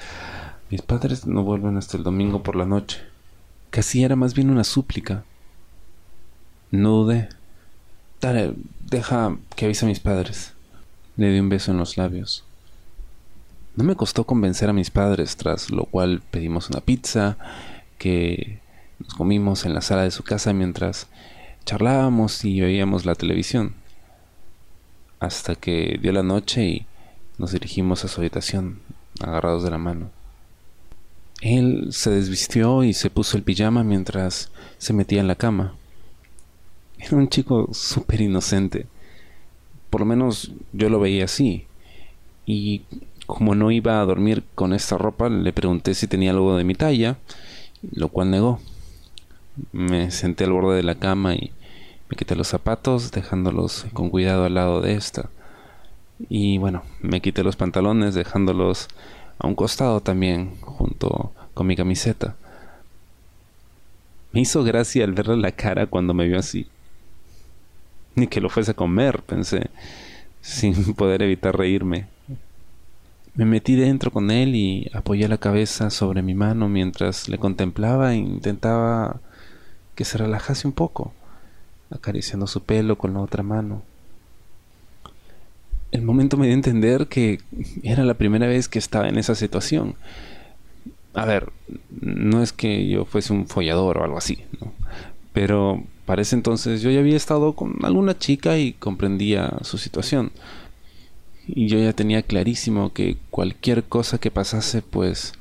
[0.70, 3.02] Mis padres no vuelven hasta el domingo por la noche.
[3.70, 5.24] Casi era más bien una súplica.
[6.72, 7.30] No dudé.
[8.22, 8.54] Dale,
[8.90, 10.54] deja que avise a mis padres.
[11.16, 12.44] Le di un beso en los labios.
[13.76, 17.38] No me costó convencer a mis padres, tras lo cual pedimos una pizza
[18.00, 18.60] que
[19.00, 21.08] nos comimos en la sala de su casa mientras
[21.66, 23.76] charlábamos y veíamos la televisión.
[25.20, 26.86] Hasta que dio la noche y
[27.38, 28.80] nos dirigimos a su habitación,
[29.20, 30.17] agarrados de la mano.
[31.41, 35.76] Él se desvistió y se puso el pijama mientras se metía en la cama.
[36.97, 38.88] Era un chico súper inocente.
[39.89, 41.65] Por lo menos yo lo veía así.
[42.45, 42.82] Y
[43.28, 46.73] como no iba a dormir con esta ropa, le pregunté si tenía algo de mi
[46.73, 47.17] talla,
[47.91, 48.60] lo cual negó.
[49.71, 51.52] Me senté al borde de la cama y
[52.10, 55.30] me quité los zapatos, dejándolos con cuidado al lado de esta.
[56.30, 58.88] Y bueno, me quité los pantalones, dejándolos
[59.39, 62.36] a un costado también, junto con mi camiseta.
[64.32, 66.67] Me hizo gracia al verle la cara cuando me vio así.
[68.15, 69.69] Ni que lo fuese a comer, pensé,
[70.41, 72.08] sin poder evitar reírme.
[73.36, 78.13] Me metí dentro con él y apoyé la cabeza sobre mi mano mientras le contemplaba
[78.13, 79.21] e intentaba
[79.95, 81.13] que se relajase un poco.
[81.89, 83.82] acariciando su pelo con la otra mano.
[85.91, 87.39] El momento me dio a entender que
[87.84, 89.95] era la primera vez que estaba en esa situación.
[91.13, 91.52] A ver,
[92.02, 94.73] no es que yo fuese un follador o algo así, ¿no?
[95.38, 100.32] pero para ese entonces yo ya había estado con alguna chica y comprendía su situación.
[101.45, 105.34] Y yo ya tenía clarísimo que cualquier cosa que pasase pues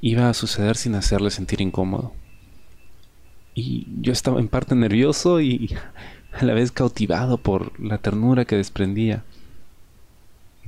[0.00, 2.12] iba a suceder sin hacerle sentir incómodo.
[3.56, 5.74] Y yo estaba en parte nervioso y
[6.32, 9.24] a la vez cautivado por la ternura que desprendía.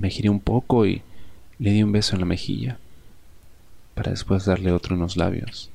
[0.00, 1.02] Me giré un poco y
[1.58, 2.78] le di un beso en la mejilla,
[3.94, 5.70] para después darle otro en los labios.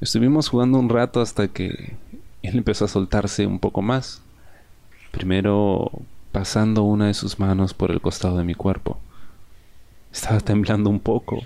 [0.00, 1.94] Estuvimos jugando un rato hasta que
[2.42, 4.22] él empezó a soltarse un poco más.
[5.10, 5.92] Primero
[6.32, 8.98] pasando una de sus manos por el costado de mi cuerpo.
[10.10, 11.44] Estaba temblando un poco,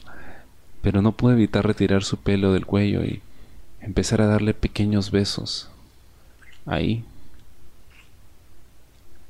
[0.81, 3.21] pero no pude evitar retirar su pelo del cuello y
[3.81, 5.69] empezar a darle pequeños besos.
[6.65, 7.05] Ahí.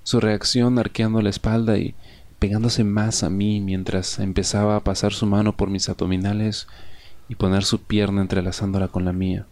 [0.06, 1.96] Su reacción arqueando la espalda y
[2.38, 6.68] pegándose más a mí mientras empezaba a pasar su mano por mis abdominales
[7.28, 9.46] y poner su pierna entrelazándola con la mía.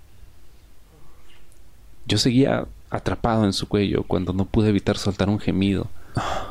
[2.07, 5.89] Yo seguía atrapado en su cuello cuando no pude evitar soltar un gemido,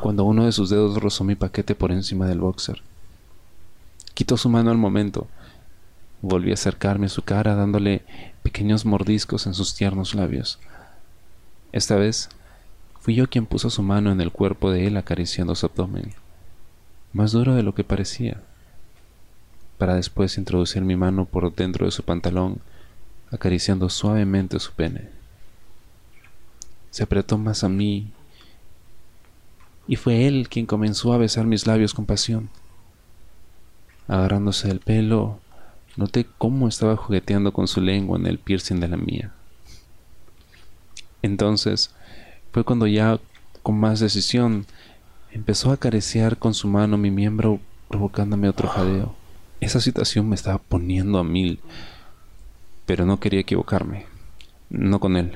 [0.02, 2.82] cuando uno de sus dedos rozó mi paquete por encima del boxer.
[4.14, 5.28] Quitó su mano al momento.
[6.22, 8.02] Volví a acercarme a su cara dándole
[8.42, 10.60] pequeños mordiscos en sus tiernos labios.
[11.72, 12.28] Esta vez
[13.04, 16.14] fui yo quien puso su mano en el cuerpo de él acariciando su abdomen,
[17.12, 18.42] más duro de lo que parecía
[19.84, 22.62] para después introducir mi mano por dentro de su pantalón,
[23.32, 25.10] acariciando suavemente su pene.
[26.90, 28.08] Se apretó más a mí
[29.86, 32.50] y fue él quien comenzó a besar mis labios con pasión.
[34.08, 35.42] Agarrándose del pelo,
[35.98, 39.34] noté cómo estaba jugueteando con su lengua en el piercing de la mía.
[41.22, 41.94] Entonces
[42.54, 43.20] fue cuando ya
[43.64, 44.68] con más decisión
[45.32, 49.16] empezó a acariciar con su mano mi miembro provocándome otro jadeo.
[49.60, 51.60] Esa situación me estaba poniendo a mil,
[52.86, 54.06] pero no quería equivocarme,
[54.70, 55.36] no con él.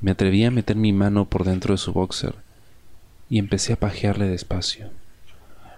[0.00, 2.34] Me atreví a meter mi mano por dentro de su boxer
[3.28, 4.88] y empecé a pajearle despacio,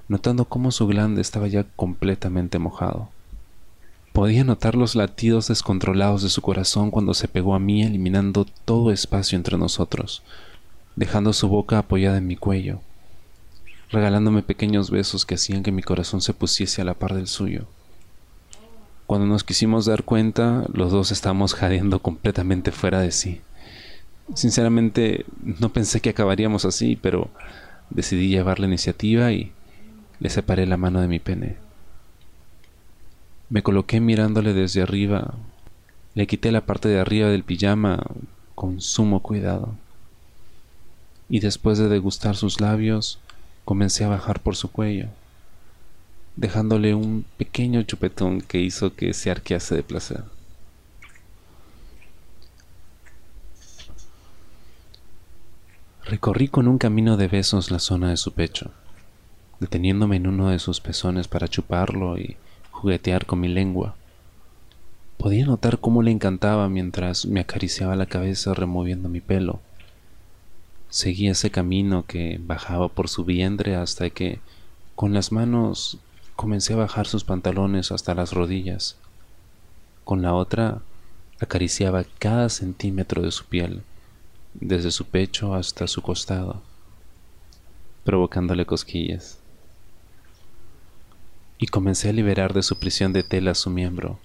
[0.06, 3.08] notando cómo su glande estaba ya completamente mojado.
[4.16, 8.90] Podía notar los latidos descontrolados de su corazón cuando se pegó a mí, eliminando todo
[8.90, 10.22] espacio entre nosotros,
[10.96, 12.80] dejando su boca apoyada en mi cuello
[13.90, 17.66] regalándome pequeños besos que hacían que mi corazón se pusiese a la par del suyo.
[19.06, 23.40] Cuando nos quisimos dar cuenta, los dos estábamos jadeando completamente fuera de sí.
[24.34, 27.30] Sinceramente, no pensé que acabaríamos así, pero
[27.90, 29.52] decidí llevar la iniciativa y
[30.18, 31.65] le separé la mano de mi pene.
[33.48, 35.34] Me coloqué mirándole desde arriba,
[36.14, 38.02] le quité la parte de arriba del pijama
[38.54, 39.74] con sumo cuidado.
[41.28, 43.20] Y después de degustar sus labios,
[43.66, 45.08] Comencé a bajar por su cuello,
[46.36, 50.22] dejándole un pequeño chupetón que hizo que se arquease de placer.
[56.04, 58.70] Recorrí con un camino de besos la zona de su pecho,
[59.58, 62.36] deteniéndome en uno de sus pezones para chuparlo y
[62.80, 63.96] juguetear con mi lengua.
[65.18, 69.60] Podía notar cómo le encantaba mientras me acariciaba la cabeza removiendo mi pelo
[70.88, 74.40] Seguí ese camino que bajaba por su vientre hasta que
[74.94, 75.98] con las manos
[76.36, 78.96] comencé a bajar sus pantalones hasta las rodillas.
[80.04, 80.80] Con la otra
[81.40, 83.82] acariciaba cada centímetro de su piel,
[84.54, 86.62] desde su pecho hasta su costado,
[88.04, 89.35] provocándole cosquillas.
[91.58, 94.18] Y comencé a liberar de su prisión de tela su miembro,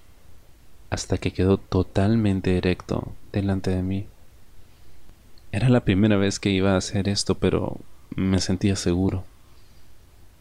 [0.90, 4.06] hasta que quedó totalmente erecto delante de mí.
[5.50, 7.78] Era la primera vez que iba a hacer esto, pero
[8.14, 9.24] me sentía seguro.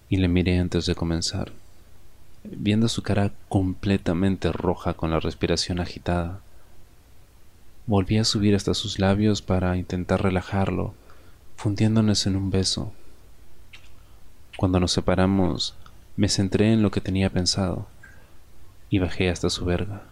[0.10, 1.54] Y le miré antes de comenzar,
[2.44, 6.42] viendo su cara completamente roja con la respiración agitada.
[7.88, 10.94] Volví a subir hasta sus labios para intentar relajarlo,
[11.56, 12.92] fundiéndonos en un beso.
[14.58, 15.76] Cuando nos separamos,
[16.16, 17.88] me centré en lo que tenía pensado
[18.90, 20.04] y bajé hasta su verga.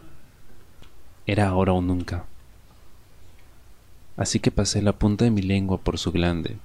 [1.25, 2.25] Era ahora o nunca
[4.19, 6.57] así que pasé la punta de mi lengua por su glande,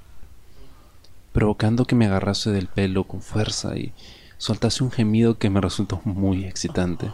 [1.32, 3.92] provocando que me agarrase del pelo con fuerza y
[4.38, 7.12] soltase un gemido que me resultó muy excitante.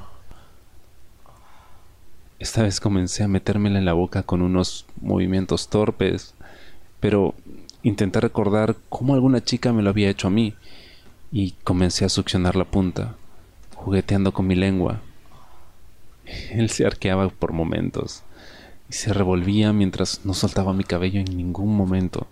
[2.38, 6.32] Esta vez comencé a metérmela en la boca con unos movimientos torpes,
[7.00, 7.34] pero
[7.82, 10.54] intenté recordar cómo alguna chica me lo había hecho a mí
[11.32, 13.16] y comencé a succionar la punta,
[13.74, 15.00] jugueteando con mi lengua.
[16.50, 18.22] Él se arqueaba por momentos,
[18.88, 22.26] y se revolvía mientras no soltaba mi cabello en ningún momento.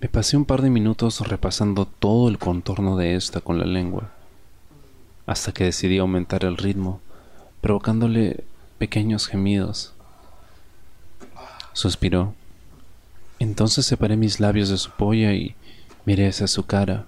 [0.00, 4.12] Me pasé un par de minutos repasando todo el contorno de esta con la lengua,
[5.26, 7.00] hasta que decidí aumentar el ritmo,
[7.60, 8.44] provocándole
[8.78, 9.94] pequeños gemidos.
[11.72, 12.34] Suspiró.
[13.40, 15.54] Entonces separé mis labios de su polla y
[16.04, 17.06] miré hacia su cara.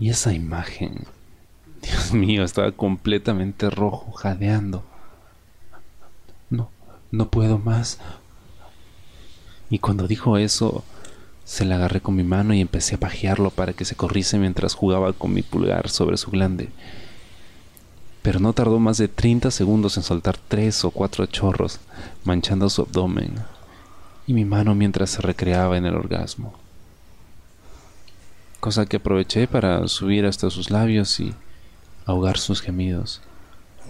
[0.00, 1.04] Y esa imagen.
[1.82, 4.82] Dios mío, estaba completamente rojo, jadeando.
[6.50, 6.70] No,
[7.12, 7.98] no puedo más.
[9.70, 10.82] Y cuando dijo eso,
[11.44, 14.74] se la agarré con mi mano y empecé a pajearlo para que se corriese mientras
[14.74, 16.70] jugaba con mi pulgar sobre su glande.
[18.22, 21.78] Pero no tardó más de 30 segundos en soltar tres o cuatro chorros,
[22.24, 23.34] manchando su abdomen
[24.30, 26.54] y mi mano mientras se recreaba en el orgasmo.
[28.60, 31.34] Cosa que aproveché para subir hasta sus labios y
[32.04, 33.22] ahogar sus gemidos,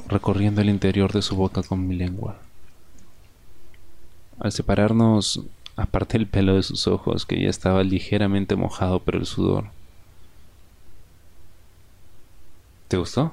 [0.06, 2.38] recorriendo el interior de su boca con mi lengua.
[4.38, 5.42] Al separarnos,
[5.76, 9.66] aparté el pelo de sus ojos, que ya estaba ligeramente mojado por el sudor.
[12.88, 13.32] ¿Te gustó?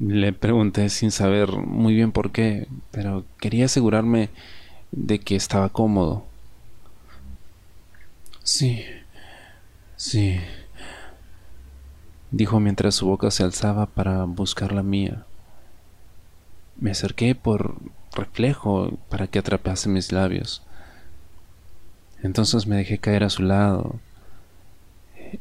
[0.00, 4.30] Le pregunté sin saber muy bien por qué, pero quería asegurarme
[4.92, 6.24] de que estaba cómodo.
[8.42, 8.82] Sí,
[9.98, 10.40] sí,
[12.30, 15.26] dijo mientras su boca se alzaba para buscar la mía.
[16.80, 17.76] Me acerqué por
[18.14, 20.62] reflejo para que atrapase mis labios.
[22.22, 23.96] Entonces me dejé caer a su lado.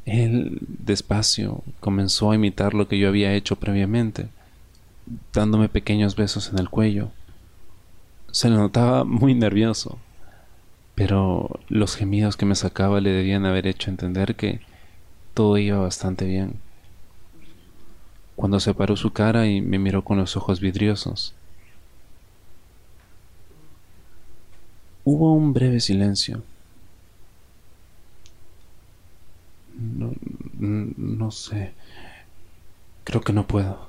[0.05, 4.27] Él, despacio, comenzó a imitar lo que yo había hecho previamente,
[5.33, 7.11] dándome pequeños besos en el cuello.
[8.31, 9.97] Se le notaba muy nervioso,
[10.97, 14.61] pero los gemidos que me sacaba le debían haber hecho entender que
[15.35, 16.55] todo iba bastante bien.
[18.35, 21.35] Cuando separó su cara y me miró con los ojos vidriosos.
[25.03, 26.41] Hubo un breve silencio.
[29.79, 30.13] No,
[30.57, 31.73] no sé.
[33.03, 33.87] Creo que no puedo.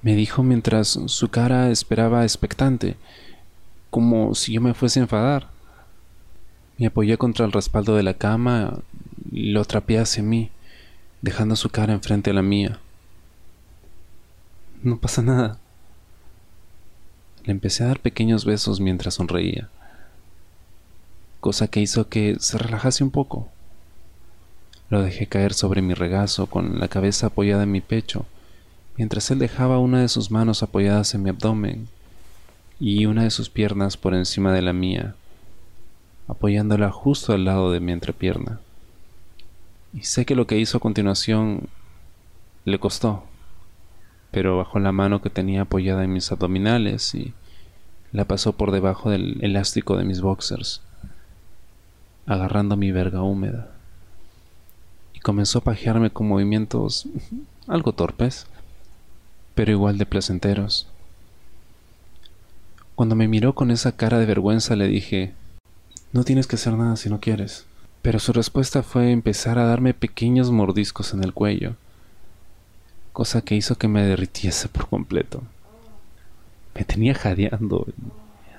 [0.00, 2.96] Me dijo mientras su cara esperaba expectante,
[3.90, 5.51] como si yo me fuese a enfadar.
[6.82, 8.80] Me apoyé contra el respaldo de la cama
[9.30, 10.50] y lo trapeé hacia mí,
[11.20, 12.80] dejando su cara enfrente a la mía.
[14.82, 15.58] No pasa nada.
[17.44, 19.68] Le empecé a dar pequeños besos mientras sonreía,
[21.38, 23.48] cosa que hizo que se relajase un poco.
[24.90, 28.26] Lo dejé caer sobre mi regazo con la cabeza apoyada en mi pecho,
[28.96, 31.86] mientras él dejaba una de sus manos apoyadas en mi abdomen
[32.80, 35.14] y una de sus piernas por encima de la mía,
[36.28, 38.60] apoyándola justo al lado de mi entrepierna.
[39.92, 41.68] Y sé que lo que hizo a continuación
[42.64, 43.24] le costó,
[44.30, 47.34] pero bajó la mano que tenía apoyada en mis abdominales y
[48.12, 50.80] la pasó por debajo del elástico de mis boxers,
[52.26, 53.72] agarrando mi verga húmeda
[55.22, 57.06] comenzó a pajearme con movimientos
[57.68, 58.46] algo torpes,
[59.54, 60.88] pero igual de placenteros.
[62.94, 65.32] Cuando me miró con esa cara de vergüenza le dije,
[66.12, 67.66] no tienes que hacer nada si no quieres.
[68.02, 71.76] Pero su respuesta fue empezar a darme pequeños mordiscos en el cuello,
[73.12, 75.42] cosa que hizo que me derritiese por completo.
[76.74, 77.86] Me tenía jadeando.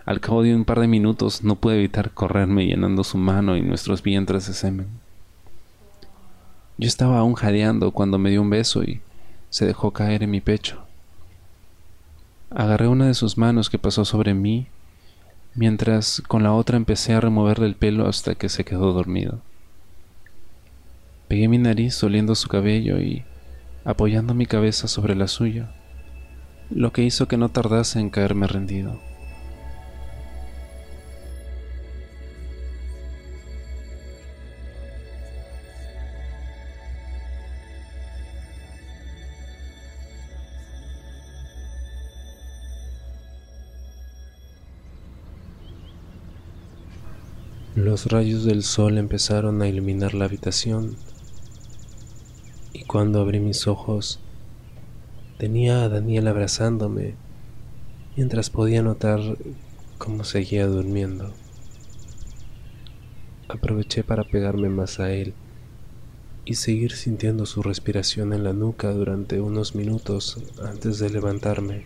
[0.05, 3.61] Al cabo de un par de minutos no pude evitar correrme llenando su mano y
[3.61, 4.87] nuestros vientres de semen.
[6.77, 9.01] Yo estaba aún jadeando cuando me dio un beso y
[9.49, 10.83] se dejó caer en mi pecho.
[12.49, 14.67] Agarré una de sus manos que pasó sobre mí,
[15.55, 19.41] mientras con la otra empecé a removerle el pelo hasta que se quedó dormido.
[21.27, 23.23] Pegué mi nariz oliendo su cabello y
[23.85, 25.71] apoyando mi cabeza sobre la suya,
[26.69, 28.99] lo que hizo que no tardase en caerme rendido.
[47.83, 50.95] Los rayos del sol empezaron a iluminar la habitación
[52.71, 54.21] y cuando abrí mis ojos
[55.37, 57.15] tenía a Daniel abrazándome
[58.15, 59.19] mientras podía notar
[59.97, 61.33] cómo seguía durmiendo.
[63.49, 65.33] Aproveché para pegarme más a él
[66.45, 71.83] y seguir sintiendo su respiración en la nuca durante unos minutos antes de levantarme,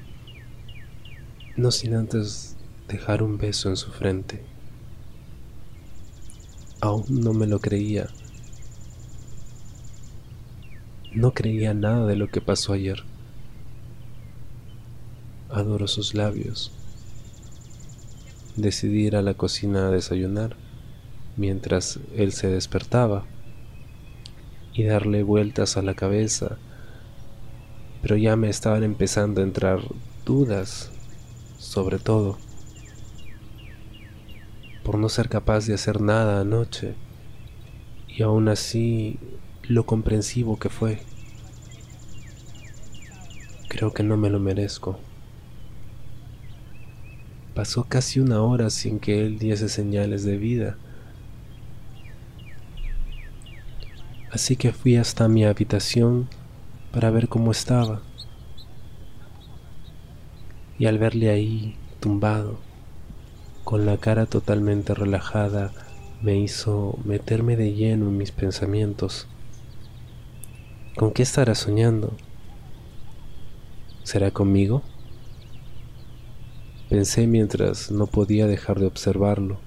[1.55, 2.55] no sin antes
[2.87, 4.56] dejar un beso en su frente.
[6.79, 8.07] Aún no me lo creía.
[11.11, 13.03] No creía nada de lo que pasó ayer.
[15.49, 16.71] Adoro sus labios,
[18.55, 20.55] decidí ir a la cocina a desayunar
[21.37, 23.25] mientras él se despertaba
[24.73, 26.57] y darle vueltas a la cabeza,
[28.01, 29.79] pero ya me estaban empezando a entrar
[30.25, 30.91] dudas
[31.57, 32.37] sobre todo
[34.87, 36.95] por no ser capaz de hacer nada anoche
[38.07, 39.19] y aún así
[39.63, 41.01] lo comprensivo que fue.
[43.67, 44.97] Creo que no me lo merezco.
[47.53, 50.77] Pasó casi una hora sin que él diese señales de vida.
[54.31, 56.29] Así que fui hasta mi habitación
[56.93, 58.03] para ver cómo estaba.
[60.79, 62.66] Y al verle ahí, tumbado,
[63.67, 65.73] con la cara totalmente relajada,
[66.21, 69.27] me hizo meterme de lleno en mis pensamientos.
[70.95, 72.15] ¿Con qué estará soñando?
[74.03, 74.83] ¿Será conmigo?
[76.89, 79.57] Pensé mientras no podía dejar de observarlo.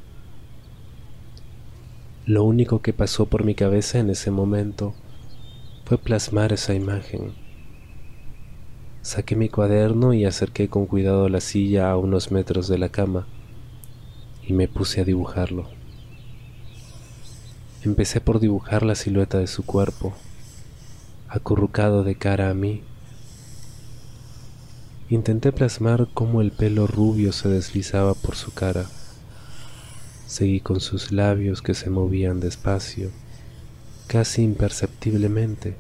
[2.24, 4.94] Lo único que pasó por mi cabeza en ese momento
[5.84, 7.34] fue plasmar esa imagen.
[9.02, 13.26] Saqué mi cuaderno y acerqué con cuidado la silla a unos metros de la cama
[14.50, 15.68] y me puse a dibujarlo.
[17.84, 20.12] Empecé por dibujar la silueta de su cuerpo,
[21.28, 22.82] acurrucado de cara a mí
[25.08, 28.86] Intenté plasmar cómo el pelo rubio se deslizaba por su cara.
[30.26, 33.10] Seguí con sus labios que se movían despacio,
[34.08, 35.76] casi imperceptiblemente.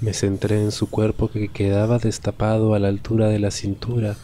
[0.00, 4.16] Me centré en su cuerpo que quedaba destapado a la altura de la cintura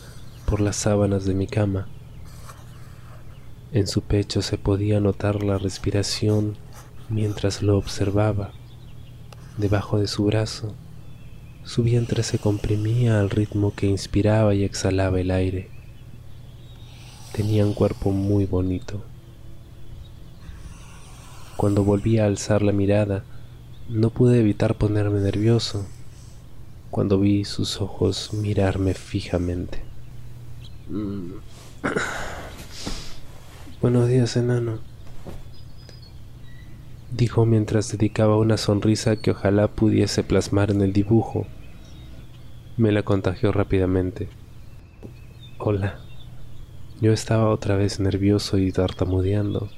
[0.44, 1.86] por las sábanas de mi cama.
[3.72, 6.56] En su pecho se podía notar la respiración
[7.08, 8.52] mientras lo observaba.
[9.58, 10.74] Debajo de su brazo
[11.68, 15.68] su vientre se comprimía al ritmo que inspiraba y exhalaba el aire.
[17.34, 19.02] Tenía un cuerpo muy bonito.
[21.58, 23.22] Cuando volví a alzar la mirada,
[23.90, 25.84] no pude evitar ponerme nervioso
[26.90, 29.82] cuando vi sus ojos mirarme fijamente.
[33.80, 34.80] Buenos días, enano,
[37.12, 41.46] dijo mientras dedicaba una sonrisa que ojalá pudiese plasmar en el dibujo
[42.78, 44.28] me la contagió rápidamente.
[45.58, 45.98] Hola.
[47.00, 49.68] Yo estaba otra vez nervioso y tartamudeando.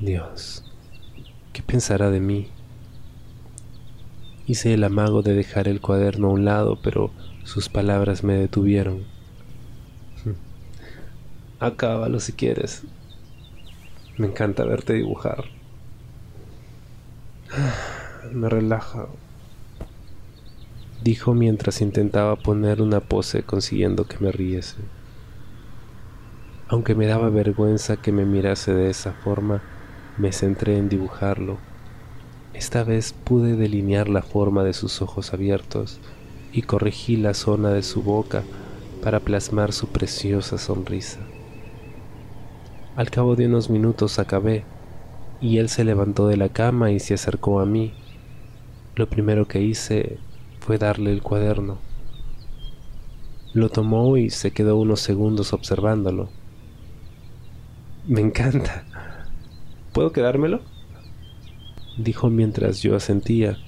[0.00, 0.64] Dios,
[1.54, 2.48] ¿qué pensará de mí?
[4.46, 7.10] Hice el amago de dejar el cuaderno a un lado, pero
[7.44, 9.04] sus palabras me detuvieron.
[11.60, 12.82] Acábalo si quieres.
[14.18, 15.44] Me encanta verte dibujar.
[18.32, 19.06] Me relaja
[21.06, 24.76] dijo mientras intentaba poner una pose consiguiendo que me riese.
[26.66, 29.62] Aunque me daba vergüenza que me mirase de esa forma,
[30.18, 31.58] me centré en dibujarlo.
[32.54, 36.00] Esta vez pude delinear la forma de sus ojos abiertos
[36.52, 38.42] y corregí la zona de su boca
[39.00, 41.20] para plasmar su preciosa sonrisa.
[42.96, 44.64] Al cabo de unos minutos acabé
[45.42, 47.92] y él se levantó de la cama y se acercó a mí.
[48.94, 50.18] Lo primero que hice
[50.60, 51.76] fue darle el cuaderno.
[53.52, 56.30] Lo tomó y se quedó unos segundos observándolo.
[58.06, 58.86] Me encanta.
[59.92, 60.62] ¿Puedo quedármelo?
[61.98, 63.58] Dijo mientras yo asentía.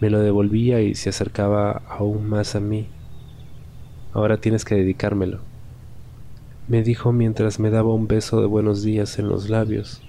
[0.00, 2.88] Me lo devolvía y se acercaba aún más a mí.
[4.14, 5.55] Ahora tienes que dedicármelo.
[6.68, 10.02] Me dijo mientras me daba un beso de buenos días en los labios.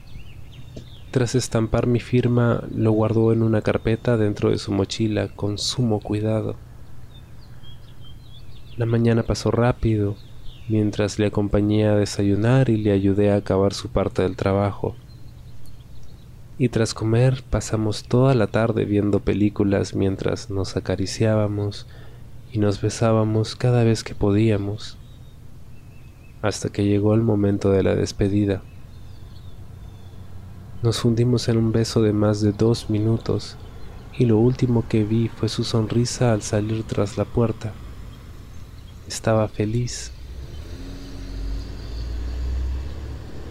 [1.12, 6.00] Tras estampar mi firma, lo guardó en una carpeta dentro de su mochila con sumo
[6.00, 6.56] cuidado.
[8.76, 10.16] La mañana pasó rápido,
[10.68, 14.96] mientras le acompañé a desayunar y le ayudé a acabar su parte del trabajo.
[16.58, 21.86] Y tras comer pasamos toda la tarde viendo películas mientras nos acariciábamos
[22.52, 24.98] y nos besábamos cada vez que podíamos,
[26.42, 28.62] hasta que llegó el momento de la despedida.
[30.84, 33.58] Nos fundimos en un beso de más de dos minutos
[34.18, 37.74] y lo último que vi fue su sonrisa al salir tras la puerta.
[39.08, 40.12] Estaba feliz.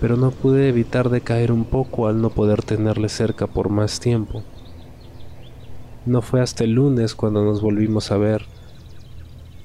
[0.00, 3.98] Pero no pude evitar de caer un poco al no poder tenerle cerca por más
[3.98, 4.42] tiempo.
[6.04, 8.46] No fue hasta el lunes cuando nos volvimos a ver,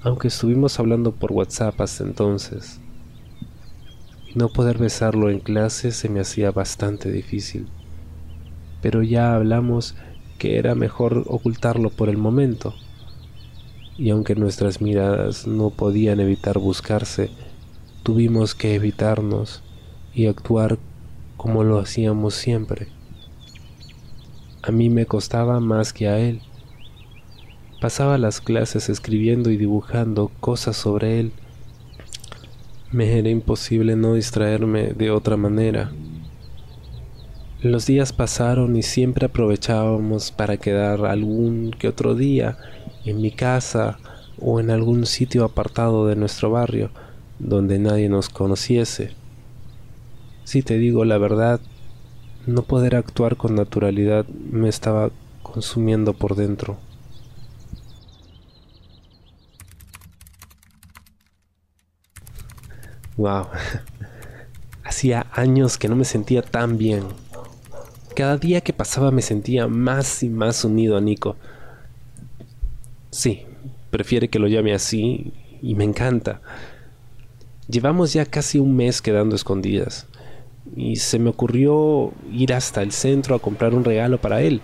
[0.02, 2.80] aunque estuvimos hablando por WhatsApp hasta entonces.
[4.34, 7.68] No poder besarlo en clase se me hacía bastante difícil.
[8.82, 9.96] Pero ya hablamos
[10.38, 12.74] que era mejor ocultarlo por el momento.
[13.98, 17.30] Y aunque nuestras miradas no podían evitar buscarse,
[18.04, 19.64] tuvimos que evitarnos
[20.14, 20.80] y actuar
[21.36, 22.88] como lo hacíamos siempre.
[24.64, 26.42] A mí me costaba más que a él.
[27.82, 31.34] Pasaba las clases escribiendo y dibujando cosas sobre él.
[32.92, 35.94] Me era imposible no distraerme de otra manera.
[37.62, 42.58] Los días pasaron y siempre aprovechábamos para quedar algún que otro día
[43.06, 43.98] en mi casa
[44.42, 46.90] o en algún sitio apartado de nuestro barrio
[47.40, 49.12] donde nadie nos conociese.
[50.44, 51.62] Si te digo la verdad,
[52.46, 55.12] no poder actuar con naturalidad me estaba
[55.44, 56.78] consumiendo por dentro.
[63.18, 63.48] Wow.
[64.84, 67.04] Hacía años que no me sentía tan bien.
[68.16, 71.36] Cada día que pasaba me sentía más y más unido a Nico.
[73.10, 73.46] Sí,
[73.90, 76.42] prefiere que lo llame así y me encanta.
[77.68, 80.08] Llevamos ya casi un mes quedando escondidas
[80.76, 84.62] y se me ocurrió ir hasta el centro a comprar un regalo para él.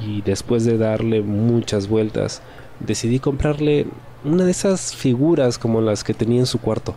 [0.00, 2.42] Y después de darle muchas vueltas,
[2.80, 3.86] decidí comprarle
[4.24, 6.94] una de esas figuras como las que tenía en su cuarto.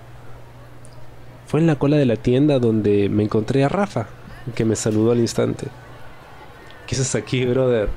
[1.50, 4.06] Fue en la cola de la tienda donde me encontré a Rafa,
[4.54, 5.66] que me saludó al instante.
[6.86, 7.90] ¿Qué haces aquí, brother?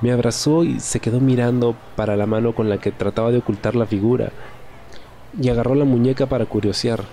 [0.00, 3.74] Me abrazó y se quedó mirando para la mano con la que trataba de ocultar
[3.74, 4.30] la figura,
[5.38, 7.04] y agarró la muñeca para curiosear.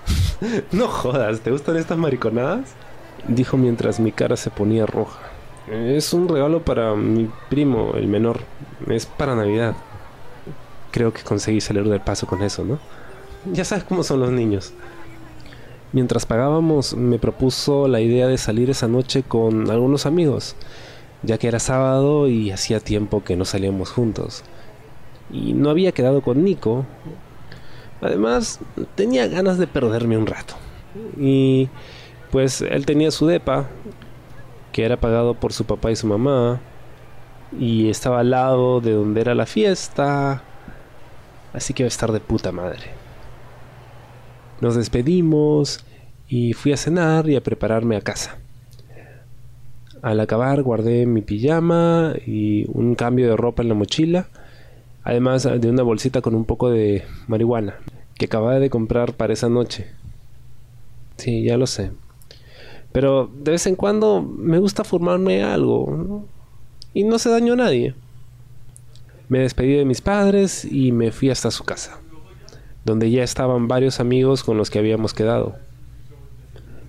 [0.70, 2.72] no jodas, ¿te gustan estas mariconadas?
[3.26, 5.18] Dijo mientras mi cara se ponía roja.
[5.68, 8.42] Es un regalo para mi primo, el menor.
[8.86, 9.74] Es para Navidad.
[10.92, 12.78] Creo que conseguí salir del paso con eso, ¿no?
[13.46, 14.72] Ya sabes cómo son los niños.
[15.92, 20.54] Mientras pagábamos, me propuso la idea de salir esa noche con algunos amigos,
[21.22, 24.44] ya que era sábado y hacía tiempo que no salíamos juntos.
[25.32, 26.84] Y no había quedado con Nico.
[28.02, 28.60] Además,
[28.94, 30.54] tenía ganas de perderme un rato.
[31.18, 31.70] Y
[32.30, 33.68] pues él tenía su depa,
[34.72, 36.60] que era pagado por su papá y su mamá,
[37.58, 40.42] y estaba al lado de donde era la fiesta.
[41.52, 42.99] Así que iba a estar de puta madre.
[44.60, 45.80] Nos despedimos
[46.28, 48.38] y fui a cenar y a prepararme a casa.
[50.02, 54.28] Al acabar guardé mi pijama y un cambio de ropa en la mochila,
[55.02, 57.76] además de una bolsita con un poco de marihuana
[58.16, 59.86] que acababa de comprar para esa noche.
[61.16, 61.90] Sí, ya lo sé.
[62.92, 66.26] Pero de vez en cuando me gusta formarme algo
[66.92, 67.94] y no se dañó a nadie.
[69.30, 71.98] Me despedí de mis padres y me fui hasta su casa
[72.84, 75.56] donde ya estaban varios amigos con los que habíamos quedado.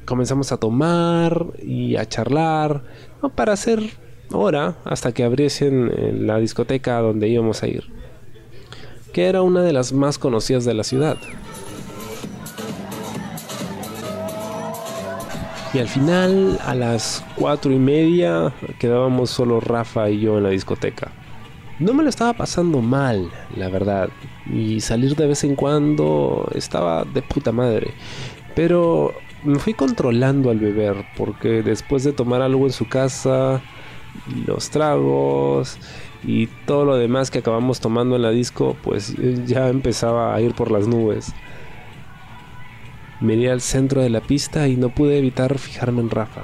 [0.05, 2.83] Comenzamos a tomar y a charlar
[3.35, 3.81] para hacer
[4.33, 7.83] hora hasta que abriesen la discoteca donde íbamos a ir,
[9.13, 11.17] que era una de las más conocidas de la ciudad.
[15.73, 20.49] Y al final, a las cuatro y media, quedábamos solo Rafa y yo en la
[20.49, 21.13] discoteca.
[21.81, 24.09] No me lo estaba pasando mal, la verdad.
[24.45, 27.95] Y salir de vez en cuando estaba de puta madre.
[28.53, 33.61] Pero me fui controlando al beber, porque después de tomar algo en su casa,
[34.45, 35.79] los tragos
[36.23, 39.15] y todo lo demás que acabamos tomando en la disco, pues
[39.47, 41.33] ya empezaba a ir por las nubes.
[43.21, 46.41] Miré al centro de la pista y no pude evitar fijarme en Rafa.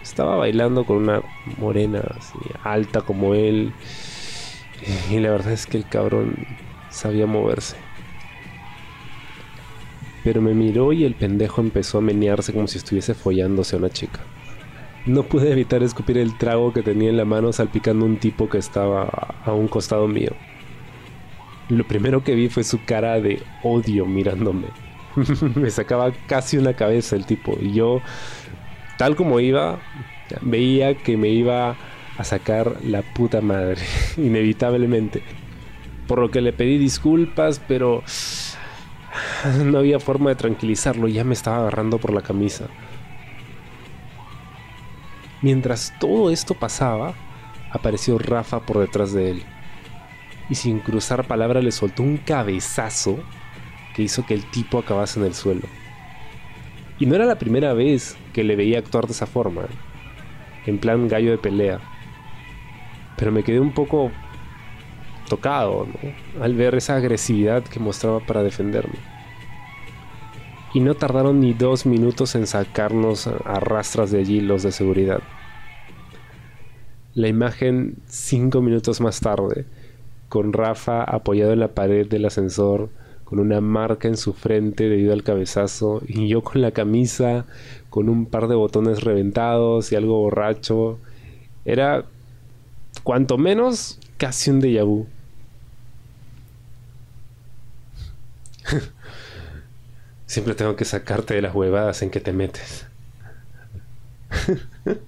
[0.00, 1.20] Estaba bailando con una
[1.58, 3.72] morena así, alta como él
[5.10, 6.46] y la verdad es que el cabrón
[6.90, 7.76] sabía moverse.
[10.24, 13.90] Pero me miró y el pendejo empezó a menearse como si estuviese follándose a una
[13.90, 14.20] chica.
[15.06, 18.58] No pude evitar escupir el trago que tenía en la mano salpicando un tipo que
[18.58, 19.04] estaba
[19.44, 20.32] a un costado mío.
[21.68, 24.66] Lo primero que vi fue su cara de odio mirándome.
[25.54, 28.02] me sacaba casi una cabeza el tipo y yo,
[28.98, 29.78] tal como iba,
[30.42, 31.76] veía que me iba
[32.18, 33.82] a sacar la puta madre,
[34.16, 35.22] inevitablemente.
[36.06, 38.02] Por lo que le pedí disculpas, pero
[39.64, 42.68] no había forma de tranquilizarlo, ya me estaba agarrando por la camisa.
[45.42, 47.14] Mientras todo esto pasaba,
[47.70, 49.42] apareció Rafa por detrás de él.
[50.48, 53.18] Y sin cruzar palabra le soltó un cabezazo
[53.94, 55.66] que hizo que el tipo acabase en el suelo.
[56.98, 59.62] Y no era la primera vez que le veía actuar de esa forma,
[60.64, 61.80] en plan gallo de pelea
[63.16, 64.10] pero me quedé un poco
[65.28, 65.86] tocado
[66.40, 68.98] al ver esa agresividad que mostraba para defenderme.
[70.74, 75.20] Y no tardaron ni dos minutos en sacarnos a rastras de allí los de seguridad.
[77.14, 79.64] La imagen cinco minutos más tarde,
[80.28, 82.90] con Rafa apoyado en la pared del ascensor,
[83.24, 87.46] con una marca en su frente debido al cabezazo, y yo con la camisa,
[87.90, 90.98] con un par de botones reventados y algo borracho.
[91.64, 92.04] Era,
[93.06, 95.06] cuanto menos, casi un déjà vu.
[100.26, 102.84] Siempre tengo que sacarte de las huevadas en que te metes.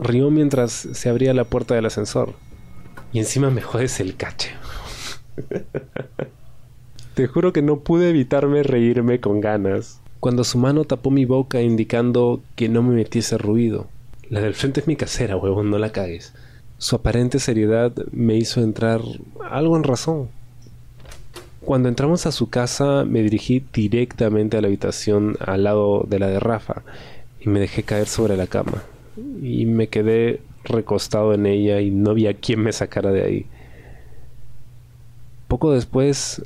[0.00, 2.32] Río mientras se abría la puerta del ascensor.
[3.12, 4.52] Y encima me jodes el cache.
[7.14, 10.00] Te juro que no pude evitarme reírme con ganas.
[10.18, 13.88] Cuando su mano tapó mi boca indicando que no me metiese ruido.
[14.30, 16.32] La del frente es mi casera, huevón, no la cagues.
[16.80, 19.02] Su aparente seriedad me hizo entrar
[19.50, 20.30] algo en razón.
[21.60, 26.28] Cuando entramos a su casa me dirigí directamente a la habitación al lado de la
[26.28, 26.82] de Rafa
[27.38, 28.82] y me dejé caer sobre la cama.
[29.42, 33.46] Y me quedé recostado en ella y no había quien me sacara de ahí.
[35.48, 36.40] Poco después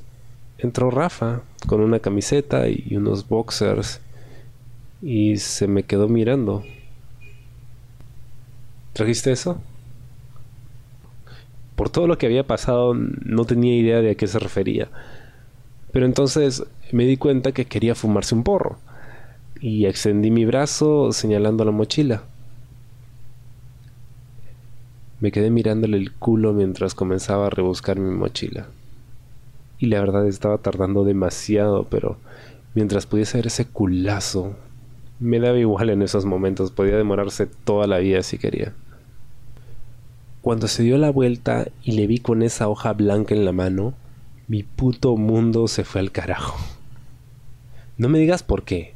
[0.59, 4.01] entró Rafa con una camiseta y unos boxers
[5.01, 6.64] y se me quedó mirando.
[8.95, 9.61] ¿Trajiste eso?
[11.77, 14.89] Por todo lo que había pasado no tenía idea de a qué se refería.
[15.93, 18.79] Pero entonces me di cuenta que quería fumarse un porro
[19.61, 22.25] y extendí mi brazo señalando la mochila.
[25.20, 28.66] Me quedé mirándole el culo mientras comenzaba a rebuscar mi mochila.
[29.79, 32.18] Y la verdad estaba tardando demasiado, pero
[32.75, 34.55] mientras pudiese ver ese culazo,
[35.20, 38.75] me daba igual en esos momentos, podía demorarse toda la vida si quería.
[40.45, 43.95] Cuando se dio la vuelta y le vi con esa hoja blanca en la mano,
[44.47, 46.59] mi puto mundo se fue al carajo.
[47.97, 48.92] No me digas por qué,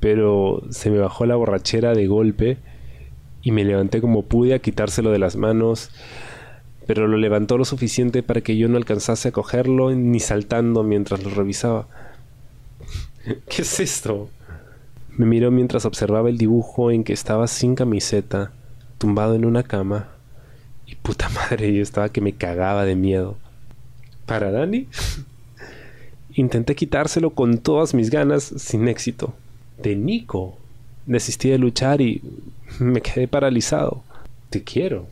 [0.00, 2.58] pero se me bajó la borrachera de golpe
[3.40, 5.92] y me levanté como pude a quitárselo de las manos,
[6.88, 11.22] pero lo levantó lo suficiente para que yo no alcanzase a cogerlo ni saltando mientras
[11.22, 11.86] lo revisaba.
[13.48, 14.28] ¿Qué es esto?
[15.16, 18.50] Me miró mientras observaba el dibujo en que estaba sin camiseta,
[18.98, 20.17] tumbado en una cama.
[20.88, 23.36] Y puta madre, yo estaba que me cagaba de miedo.
[24.26, 24.88] ¿Para Dani?
[26.34, 29.34] Intenté quitárselo con todas mis ganas, sin éxito.
[29.82, 30.56] De Nico.
[31.06, 32.22] Desistí de luchar y
[32.78, 34.02] me quedé paralizado.
[34.50, 35.06] Te quiero.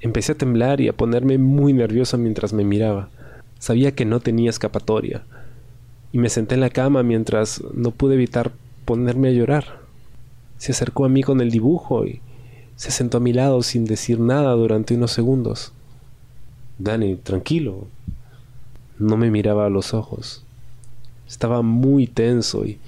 [0.00, 3.08] Empecé a temblar y a ponerme muy nervioso mientras me miraba.
[3.58, 5.22] Sabía que no tenía escapatoria.
[6.12, 8.52] Y me senté en la cama mientras no pude evitar
[8.84, 9.80] ponerme a llorar.
[10.58, 12.20] Se acercó a mí con el dibujo y
[12.76, 15.72] se sentó a mi lado sin decir nada durante unos segundos.
[16.78, 17.86] Dani, tranquilo.
[18.98, 20.44] No me miraba a los ojos.
[21.26, 22.78] Estaba muy tenso y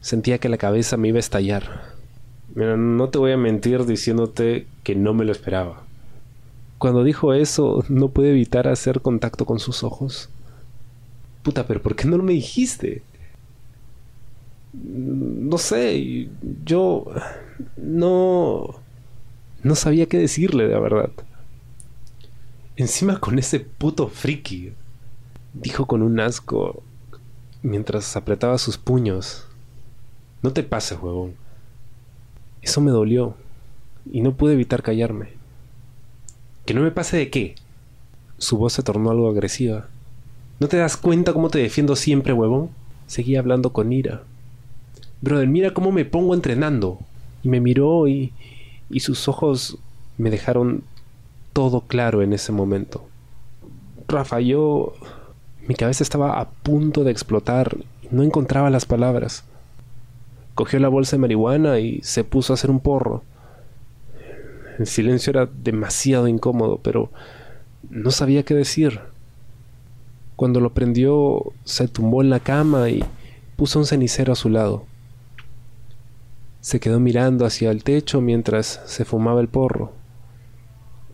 [0.00, 1.94] sentía que la cabeza me iba a estallar.
[2.54, 5.84] No te voy a mentir diciéndote que no me lo esperaba.
[6.78, 10.28] Cuando dijo eso, no pude evitar hacer contacto con sus ojos.
[11.44, 13.02] Puta, pero ¿por qué no me dijiste?
[14.72, 16.28] No sé,
[16.64, 17.06] yo
[17.76, 18.79] no
[19.62, 21.10] no sabía qué decirle de verdad.
[22.76, 24.72] Encima con ese puto friki,
[25.52, 26.82] dijo con un asco
[27.62, 29.44] mientras apretaba sus puños.
[30.42, 31.34] No te pases, huevón.
[32.62, 33.34] Eso me dolió
[34.10, 35.28] y no pude evitar callarme.
[36.64, 37.54] ¿Que no me pase de qué?
[38.38, 39.88] Su voz se tornó algo agresiva.
[40.58, 42.70] ¿No te das cuenta cómo te defiendo siempre, huevón?
[43.06, 44.22] Seguía hablando con ira.
[45.20, 46.98] Brother, mira cómo me pongo entrenando.
[47.42, 48.32] Y me miró y,
[48.90, 49.78] y sus ojos
[50.18, 50.82] me dejaron
[51.52, 53.06] todo claro en ese momento.
[54.08, 54.94] Rafa, yo...
[55.66, 57.76] Mi cabeza estaba a punto de explotar
[58.10, 59.44] no encontraba las palabras.
[60.54, 63.22] Cogió la bolsa de marihuana y se puso a hacer un porro.
[64.78, 67.10] El silencio era demasiado incómodo, pero
[67.88, 69.00] no sabía qué decir.
[70.36, 73.04] Cuando lo prendió, se tumbó en la cama y
[73.56, 74.84] puso un cenicero a su lado.
[76.60, 80.00] Se quedó mirando hacia el techo mientras se fumaba el porro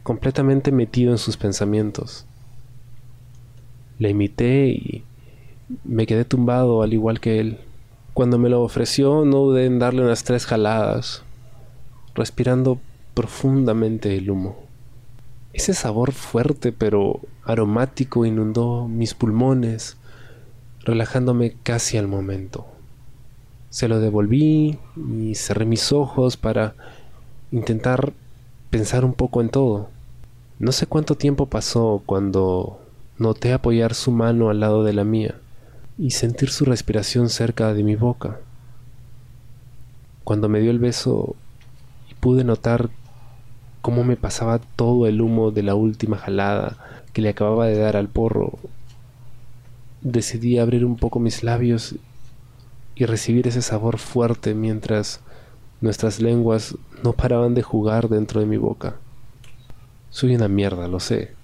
[0.07, 2.27] completamente metido en sus pensamientos.
[3.99, 5.05] Le imité y
[5.83, 7.59] me quedé tumbado al igual que él.
[8.15, 11.25] Cuando me lo ofreció no dudé en darle unas tres jaladas,
[12.15, 12.79] respirando
[13.15, 14.55] profundamente el humo.
[15.53, 19.97] Ese sabor fuerte pero aromático inundó mis pulmones,
[20.85, 22.65] relajándome casi al momento.
[23.77, 26.75] Se lo devolví y cerré mis ojos para
[27.53, 28.15] intentar
[28.71, 29.91] pensar un poco en todo.
[30.59, 32.81] No sé cuánto tiempo pasó cuando
[33.19, 35.35] noté apoyar su mano al lado de la mía
[35.99, 38.41] y sentir su respiración cerca de mi boca.
[40.25, 41.37] Cuando me dio el beso
[42.11, 42.89] y pude notar
[43.83, 47.99] cómo me pasaba todo el humo de la última jalada que le acababa de dar
[47.99, 48.55] al porro,
[50.01, 51.95] decidí abrir un poco mis labios
[52.97, 55.21] y recibir ese sabor fuerte mientras
[55.81, 56.75] nuestras lenguas
[57.05, 58.97] no paraban de jugar dentro de mi boca.
[60.11, 61.35] Soy una mierda, lo sé.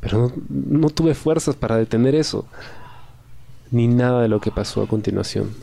[0.00, 2.46] Pero no, tuve fuerzas para detener eso,
[3.70, 5.54] ni nada de lo que pasó a continuación.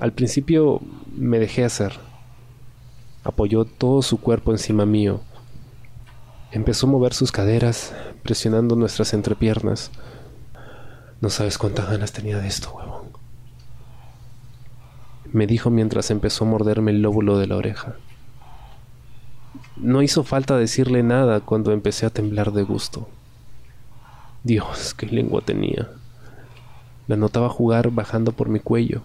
[0.00, 0.80] Al principio
[1.14, 1.92] me dejé hacer.
[3.24, 5.20] Apoyó todo su cuerpo encima mío.
[6.50, 9.90] Empezó a mover sus caderas, presionando nuestras entrepiernas.
[11.20, 12.91] No sabes cuántas ganas tenía de esto, huevón.
[15.32, 17.96] Me dijo mientras empezó a morderme el lóbulo de la oreja.
[19.76, 23.08] No hizo falta decirle nada cuando empecé a temblar de gusto.
[24.44, 25.88] Dios, qué lengua tenía.
[27.08, 29.02] La notaba jugar bajando por mi cuello,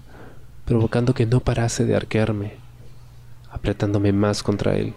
[0.66, 2.56] provocando que no parase de arquearme,
[3.50, 4.94] apretándome más contra él.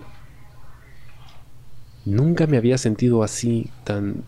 [2.05, 4.25] Nunca me había sentido así, tan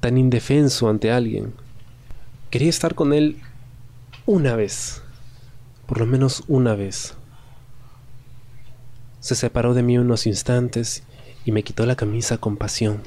[0.00, 1.52] tan indefenso ante alguien.
[2.50, 3.38] Quería estar con él
[4.26, 5.02] una vez,
[5.88, 7.14] por lo menos una vez.
[9.20, 11.02] Se separó de mí unos instantes
[11.46, 13.02] y me quitó la camisa con pasión.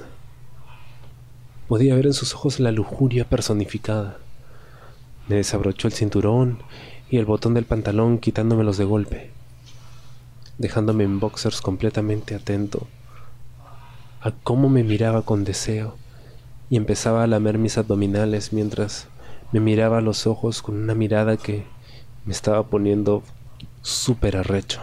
[1.68, 4.18] Podía ver en sus ojos la lujuria personificada.
[5.30, 6.58] Me desabrochó el cinturón
[7.10, 9.32] y el botón del pantalón quitándomelos de golpe,
[10.58, 12.88] dejándome en boxers completamente atento
[14.22, 15.96] a cómo me miraba con deseo
[16.70, 19.08] y empezaba a lamer mis abdominales mientras
[19.52, 21.66] me miraba a los ojos con una mirada que
[22.26, 23.24] me estaba poniendo
[23.82, 24.82] súper arrecho.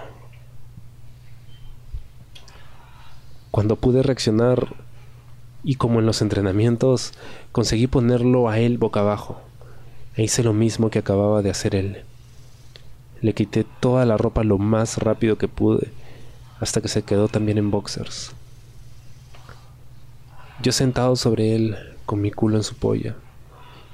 [3.50, 4.74] Cuando pude reaccionar
[5.64, 7.12] y como en los entrenamientos,
[7.52, 9.40] conseguí ponerlo a él boca abajo.
[10.16, 12.02] E hice lo mismo que acababa de hacer él.
[13.20, 15.92] Le quité toda la ropa lo más rápido que pude,
[16.60, 18.32] hasta que se quedó también en boxers.
[20.62, 23.14] Yo sentado sobre él, con mi culo en su polla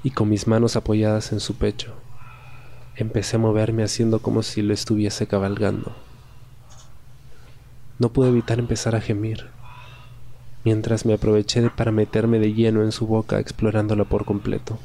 [0.03, 1.93] y con mis manos apoyadas en su pecho,
[2.95, 5.95] empecé a moverme haciendo como si lo estuviese cabalgando.
[7.99, 9.47] No pude evitar empezar a gemir,
[10.63, 14.79] mientras me aproveché para meterme de lleno en su boca explorándola por completo.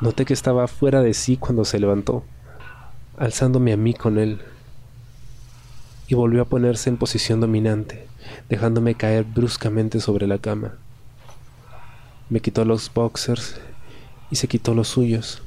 [0.00, 2.24] Noté que estaba fuera de sí cuando se levantó,
[3.18, 4.40] alzándome a mí con él,
[6.08, 8.06] y volvió a ponerse en posición dominante,
[8.48, 10.74] dejándome caer bruscamente sobre la cama.
[12.30, 13.60] Me quitó los boxers
[14.30, 15.42] y se quitó los suyos.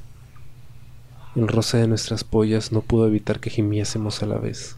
[1.36, 4.76] El roce de nuestras pollas no pudo evitar que gimiésemos a la vez.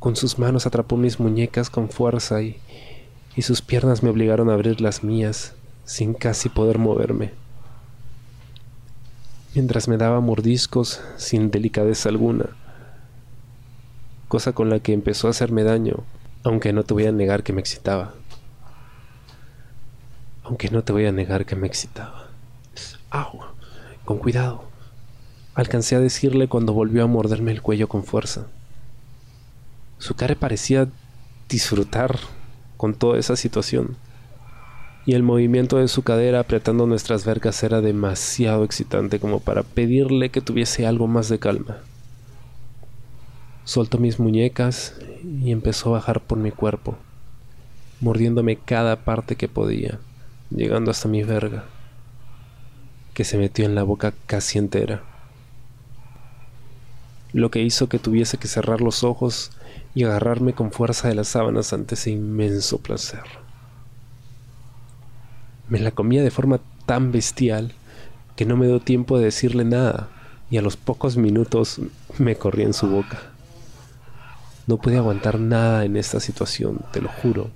[0.00, 2.58] Con sus manos atrapó mis muñecas con fuerza y,
[3.36, 5.54] y sus piernas me obligaron a abrir las mías
[5.84, 7.32] sin casi poder moverme.
[9.54, 12.46] Mientras me daba mordiscos sin delicadeza alguna,
[14.26, 16.04] cosa con la que empezó a hacerme daño,
[16.42, 18.14] aunque no te voy a negar que me excitaba.
[20.42, 22.28] Aunque no te voy a negar que me excitaba.
[23.10, 23.57] ¡Au!
[24.08, 24.62] Con cuidado.
[25.54, 28.46] Alcancé a decirle cuando volvió a morderme el cuello con fuerza.
[29.98, 30.88] Su cara parecía
[31.50, 32.18] disfrutar
[32.78, 33.98] con toda esa situación.
[35.04, 40.30] Y el movimiento de su cadera apretando nuestras vergas era demasiado excitante como para pedirle
[40.30, 41.76] que tuviese algo más de calma.
[43.64, 46.96] Soltó mis muñecas y empezó a bajar por mi cuerpo,
[48.00, 49.98] mordiéndome cada parte que podía,
[50.48, 51.66] llegando hasta mi verga,
[53.18, 55.02] que se metió en la boca casi entera.
[57.32, 59.50] Lo que hizo que tuviese que cerrar los ojos
[59.92, 63.24] y agarrarme con fuerza de las sábanas ante ese inmenso placer.
[65.68, 67.72] Me la comía de forma tan bestial
[68.36, 70.10] que no me dio tiempo de decirle nada
[70.48, 71.80] y a los pocos minutos
[72.18, 73.18] me corrí en su boca.
[74.68, 77.50] No pude aguantar nada en esta situación, te lo juro.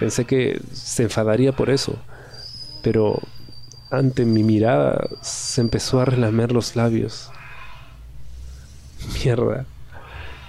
[0.00, 1.94] Pensé que se enfadaría por eso,
[2.82, 3.22] pero
[3.90, 7.30] ante mi mirada se empezó a relamer los labios.
[9.14, 9.64] Mierda,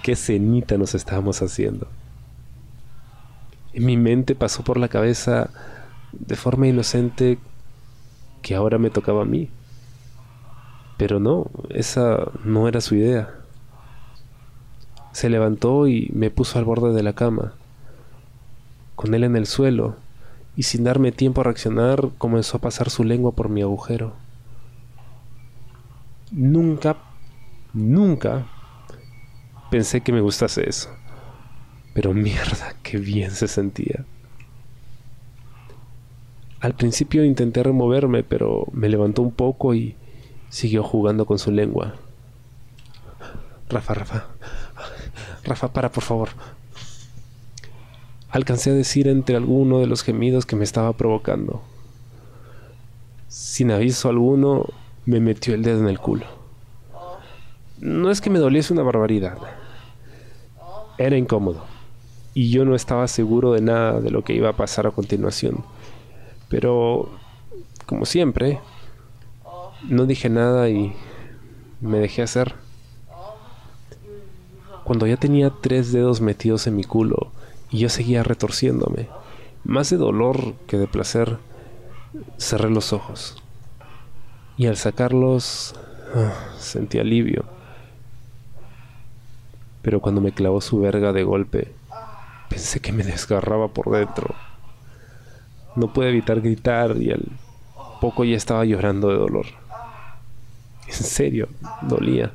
[0.02, 1.88] qué cenita nos estábamos haciendo.
[3.72, 5.50] En mi mente pasó por la cabeza
[6.12, 7.38] de forma inocente
[8.42, 9.48] que ahora me tocaba a mí.
[10.96, 13.34] Pero no, esa no era su idea.
[15.12, 17.54] Se levantó y me puso al borde de la cama,
[18.96, 19.96] con él en el suelo,
[20.60, 24.12] y sin darme tiempo a reaccionar comenzó a pasar su lengua por mi agujero.
[26.32, 26.98] Nunca,
[27.72, 28.46] nunca
[29.70, 30.90] pensé que me gustase eso.
[31.94, 34.04] Pero mierda, qué bien se sentía.
[36.60, 39.96] Al principio intenté removerme, pero me levantó un poco y
[40.50, 41.94] siguió jugando con su lengua.
[43.70, 44.26] Rafa, Rafa,
[45.42, 46.28] Rafa, para, por favor.
[48.30, 51.62] Alcancé a decir entre alguno de los gemidos que me estaba provocando.
[53.28, 54.66] Sin aviso alguno,
[55.04, 56.26] me metió el dedo en el culo.
[57.80, 59.38] No es que me doliese una barbaridad.
[60.98, 61.64] Era incómodo.
[62.34, 65.64] Y yo no estaba seguro de nada de lo que iba a pasar a continuación.
[66.48, 67.10] Pero,
[67.86, 68.60] como siempre,
[69.88, 70.94] no dije nada y
[71.80, 72.54] me dejé hacer.
[74.84, 77.32] Cuando ya tenía tres dedos metidos en mi culo
[77.70, 79.08] y yo seguía retorciéndome,
[79.64, 81.38] más de dolor que de placer,
[82.38, 83.36] cerré los ojos.
[84.56, 85.74] Y al sacarlos,
[86.14, 87.44] ah, sentí alivio.
[89.82, 91.72] Pero cuando me clavó su verga de golpe,
[92.48, 94.34] pensé que me desgarraba por dentro.
[95.76, 97.24] No pude evitar gritar y al
[98.00, 99.46] poco ya estaba llorando de dolor.
[100.86, 101.48] En serio,
[101.82, 102.32] dolía.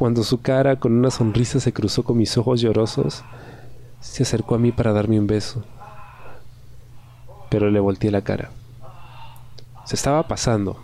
[0.00, 3.22] Cuando su cara con una sonrisa se cruzó con mis ojos llorosos,
[4.00, 5.62] se acercó a mí para darme un beso.
[7.50, 8.48] Pero le volteé la cara.
[9.84, 10.78] Se estaba pasando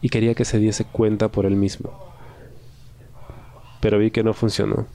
[0.00, 1.90] y quería que se diese cuenta por él mismo.
[3.80, 4.86] Pero vi que no funcionó.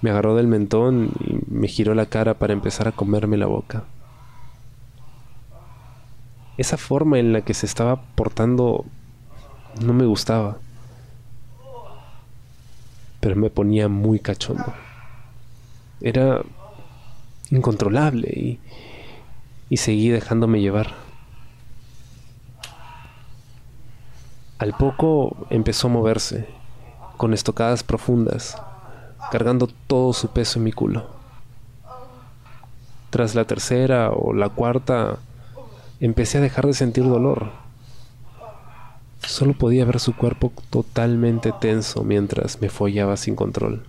[0.00, 3.84] Me agarró del mentón y me giró la cara para empezar a comerme la boca.
[6.56, 8.86] Esa forma en la que se estaba portando
[9.84, 10.56] no me gustaba.
[13.26, 14.72] Pero me ponía muy cachondo.
[16.00, 16.42] Era
[17.50, 18.60] incontrolable y,
[19.68, 20.94] y seguí dejándome llevar.
[24.58, 26.46] Al poco empezó a moverse,
[27.16, 28.62] con estocadas profundas,
[29.32, 31.10] cargando todo su peso en mi culo.
[33.10, 35.18] Tras la tercera o la cuarta,
[35.98, 37.50] empecé a dejar de sentir dolor.
[39.26, 43.84] Solo podía ver su cuerpo totalmente tenso mientras me follaba sin control.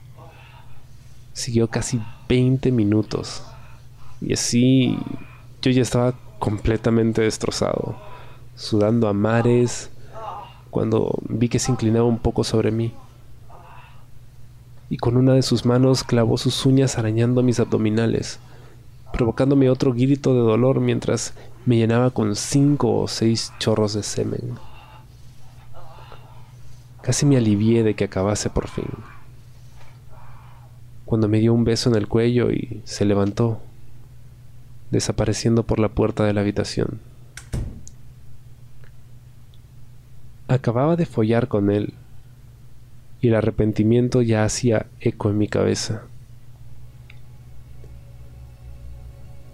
[1.33, 3.43] Siguió casi 20 minutos
[4.19, 4.97] y así
[5.61, 7.95] yo ya estaba completamente destrozado,
[8.55, 9.91] sudando a mares,
[10.71, 12.93] cuando vi que se inclinaba un poco sobre mí.
[14.89, 18.39] Y con una de sus manos clavó sus uñas arañando mis abdominales,
[19.13, 21.33] provocándome otro grito de dolor mientras
[21.65, 24.57] me llenaba con cinco o seis chorros de semen.
[27.07, 28.89] Casi me alivié de que acabase por fin.
[31.05, 33.61] Cuando me dio un beso en el cuello y se levantó,
[34.91, 36.99] desapareciendo por la puerta de la habitación.
[40.49, 41.93] Acababa de follar con él
[43.21, 46.01] y el arrepentimiento ya hacía eco en mi cabeza.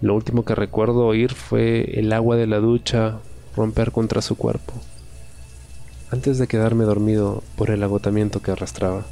[0.00, 3.20] Lo último que recuerdo oír fue el agua de la ducha
[3.54, 4.72] romper contra su cuerpo,
[6.14, 9.04] antes de quedarme dormido por el agotamiento que arrastraba.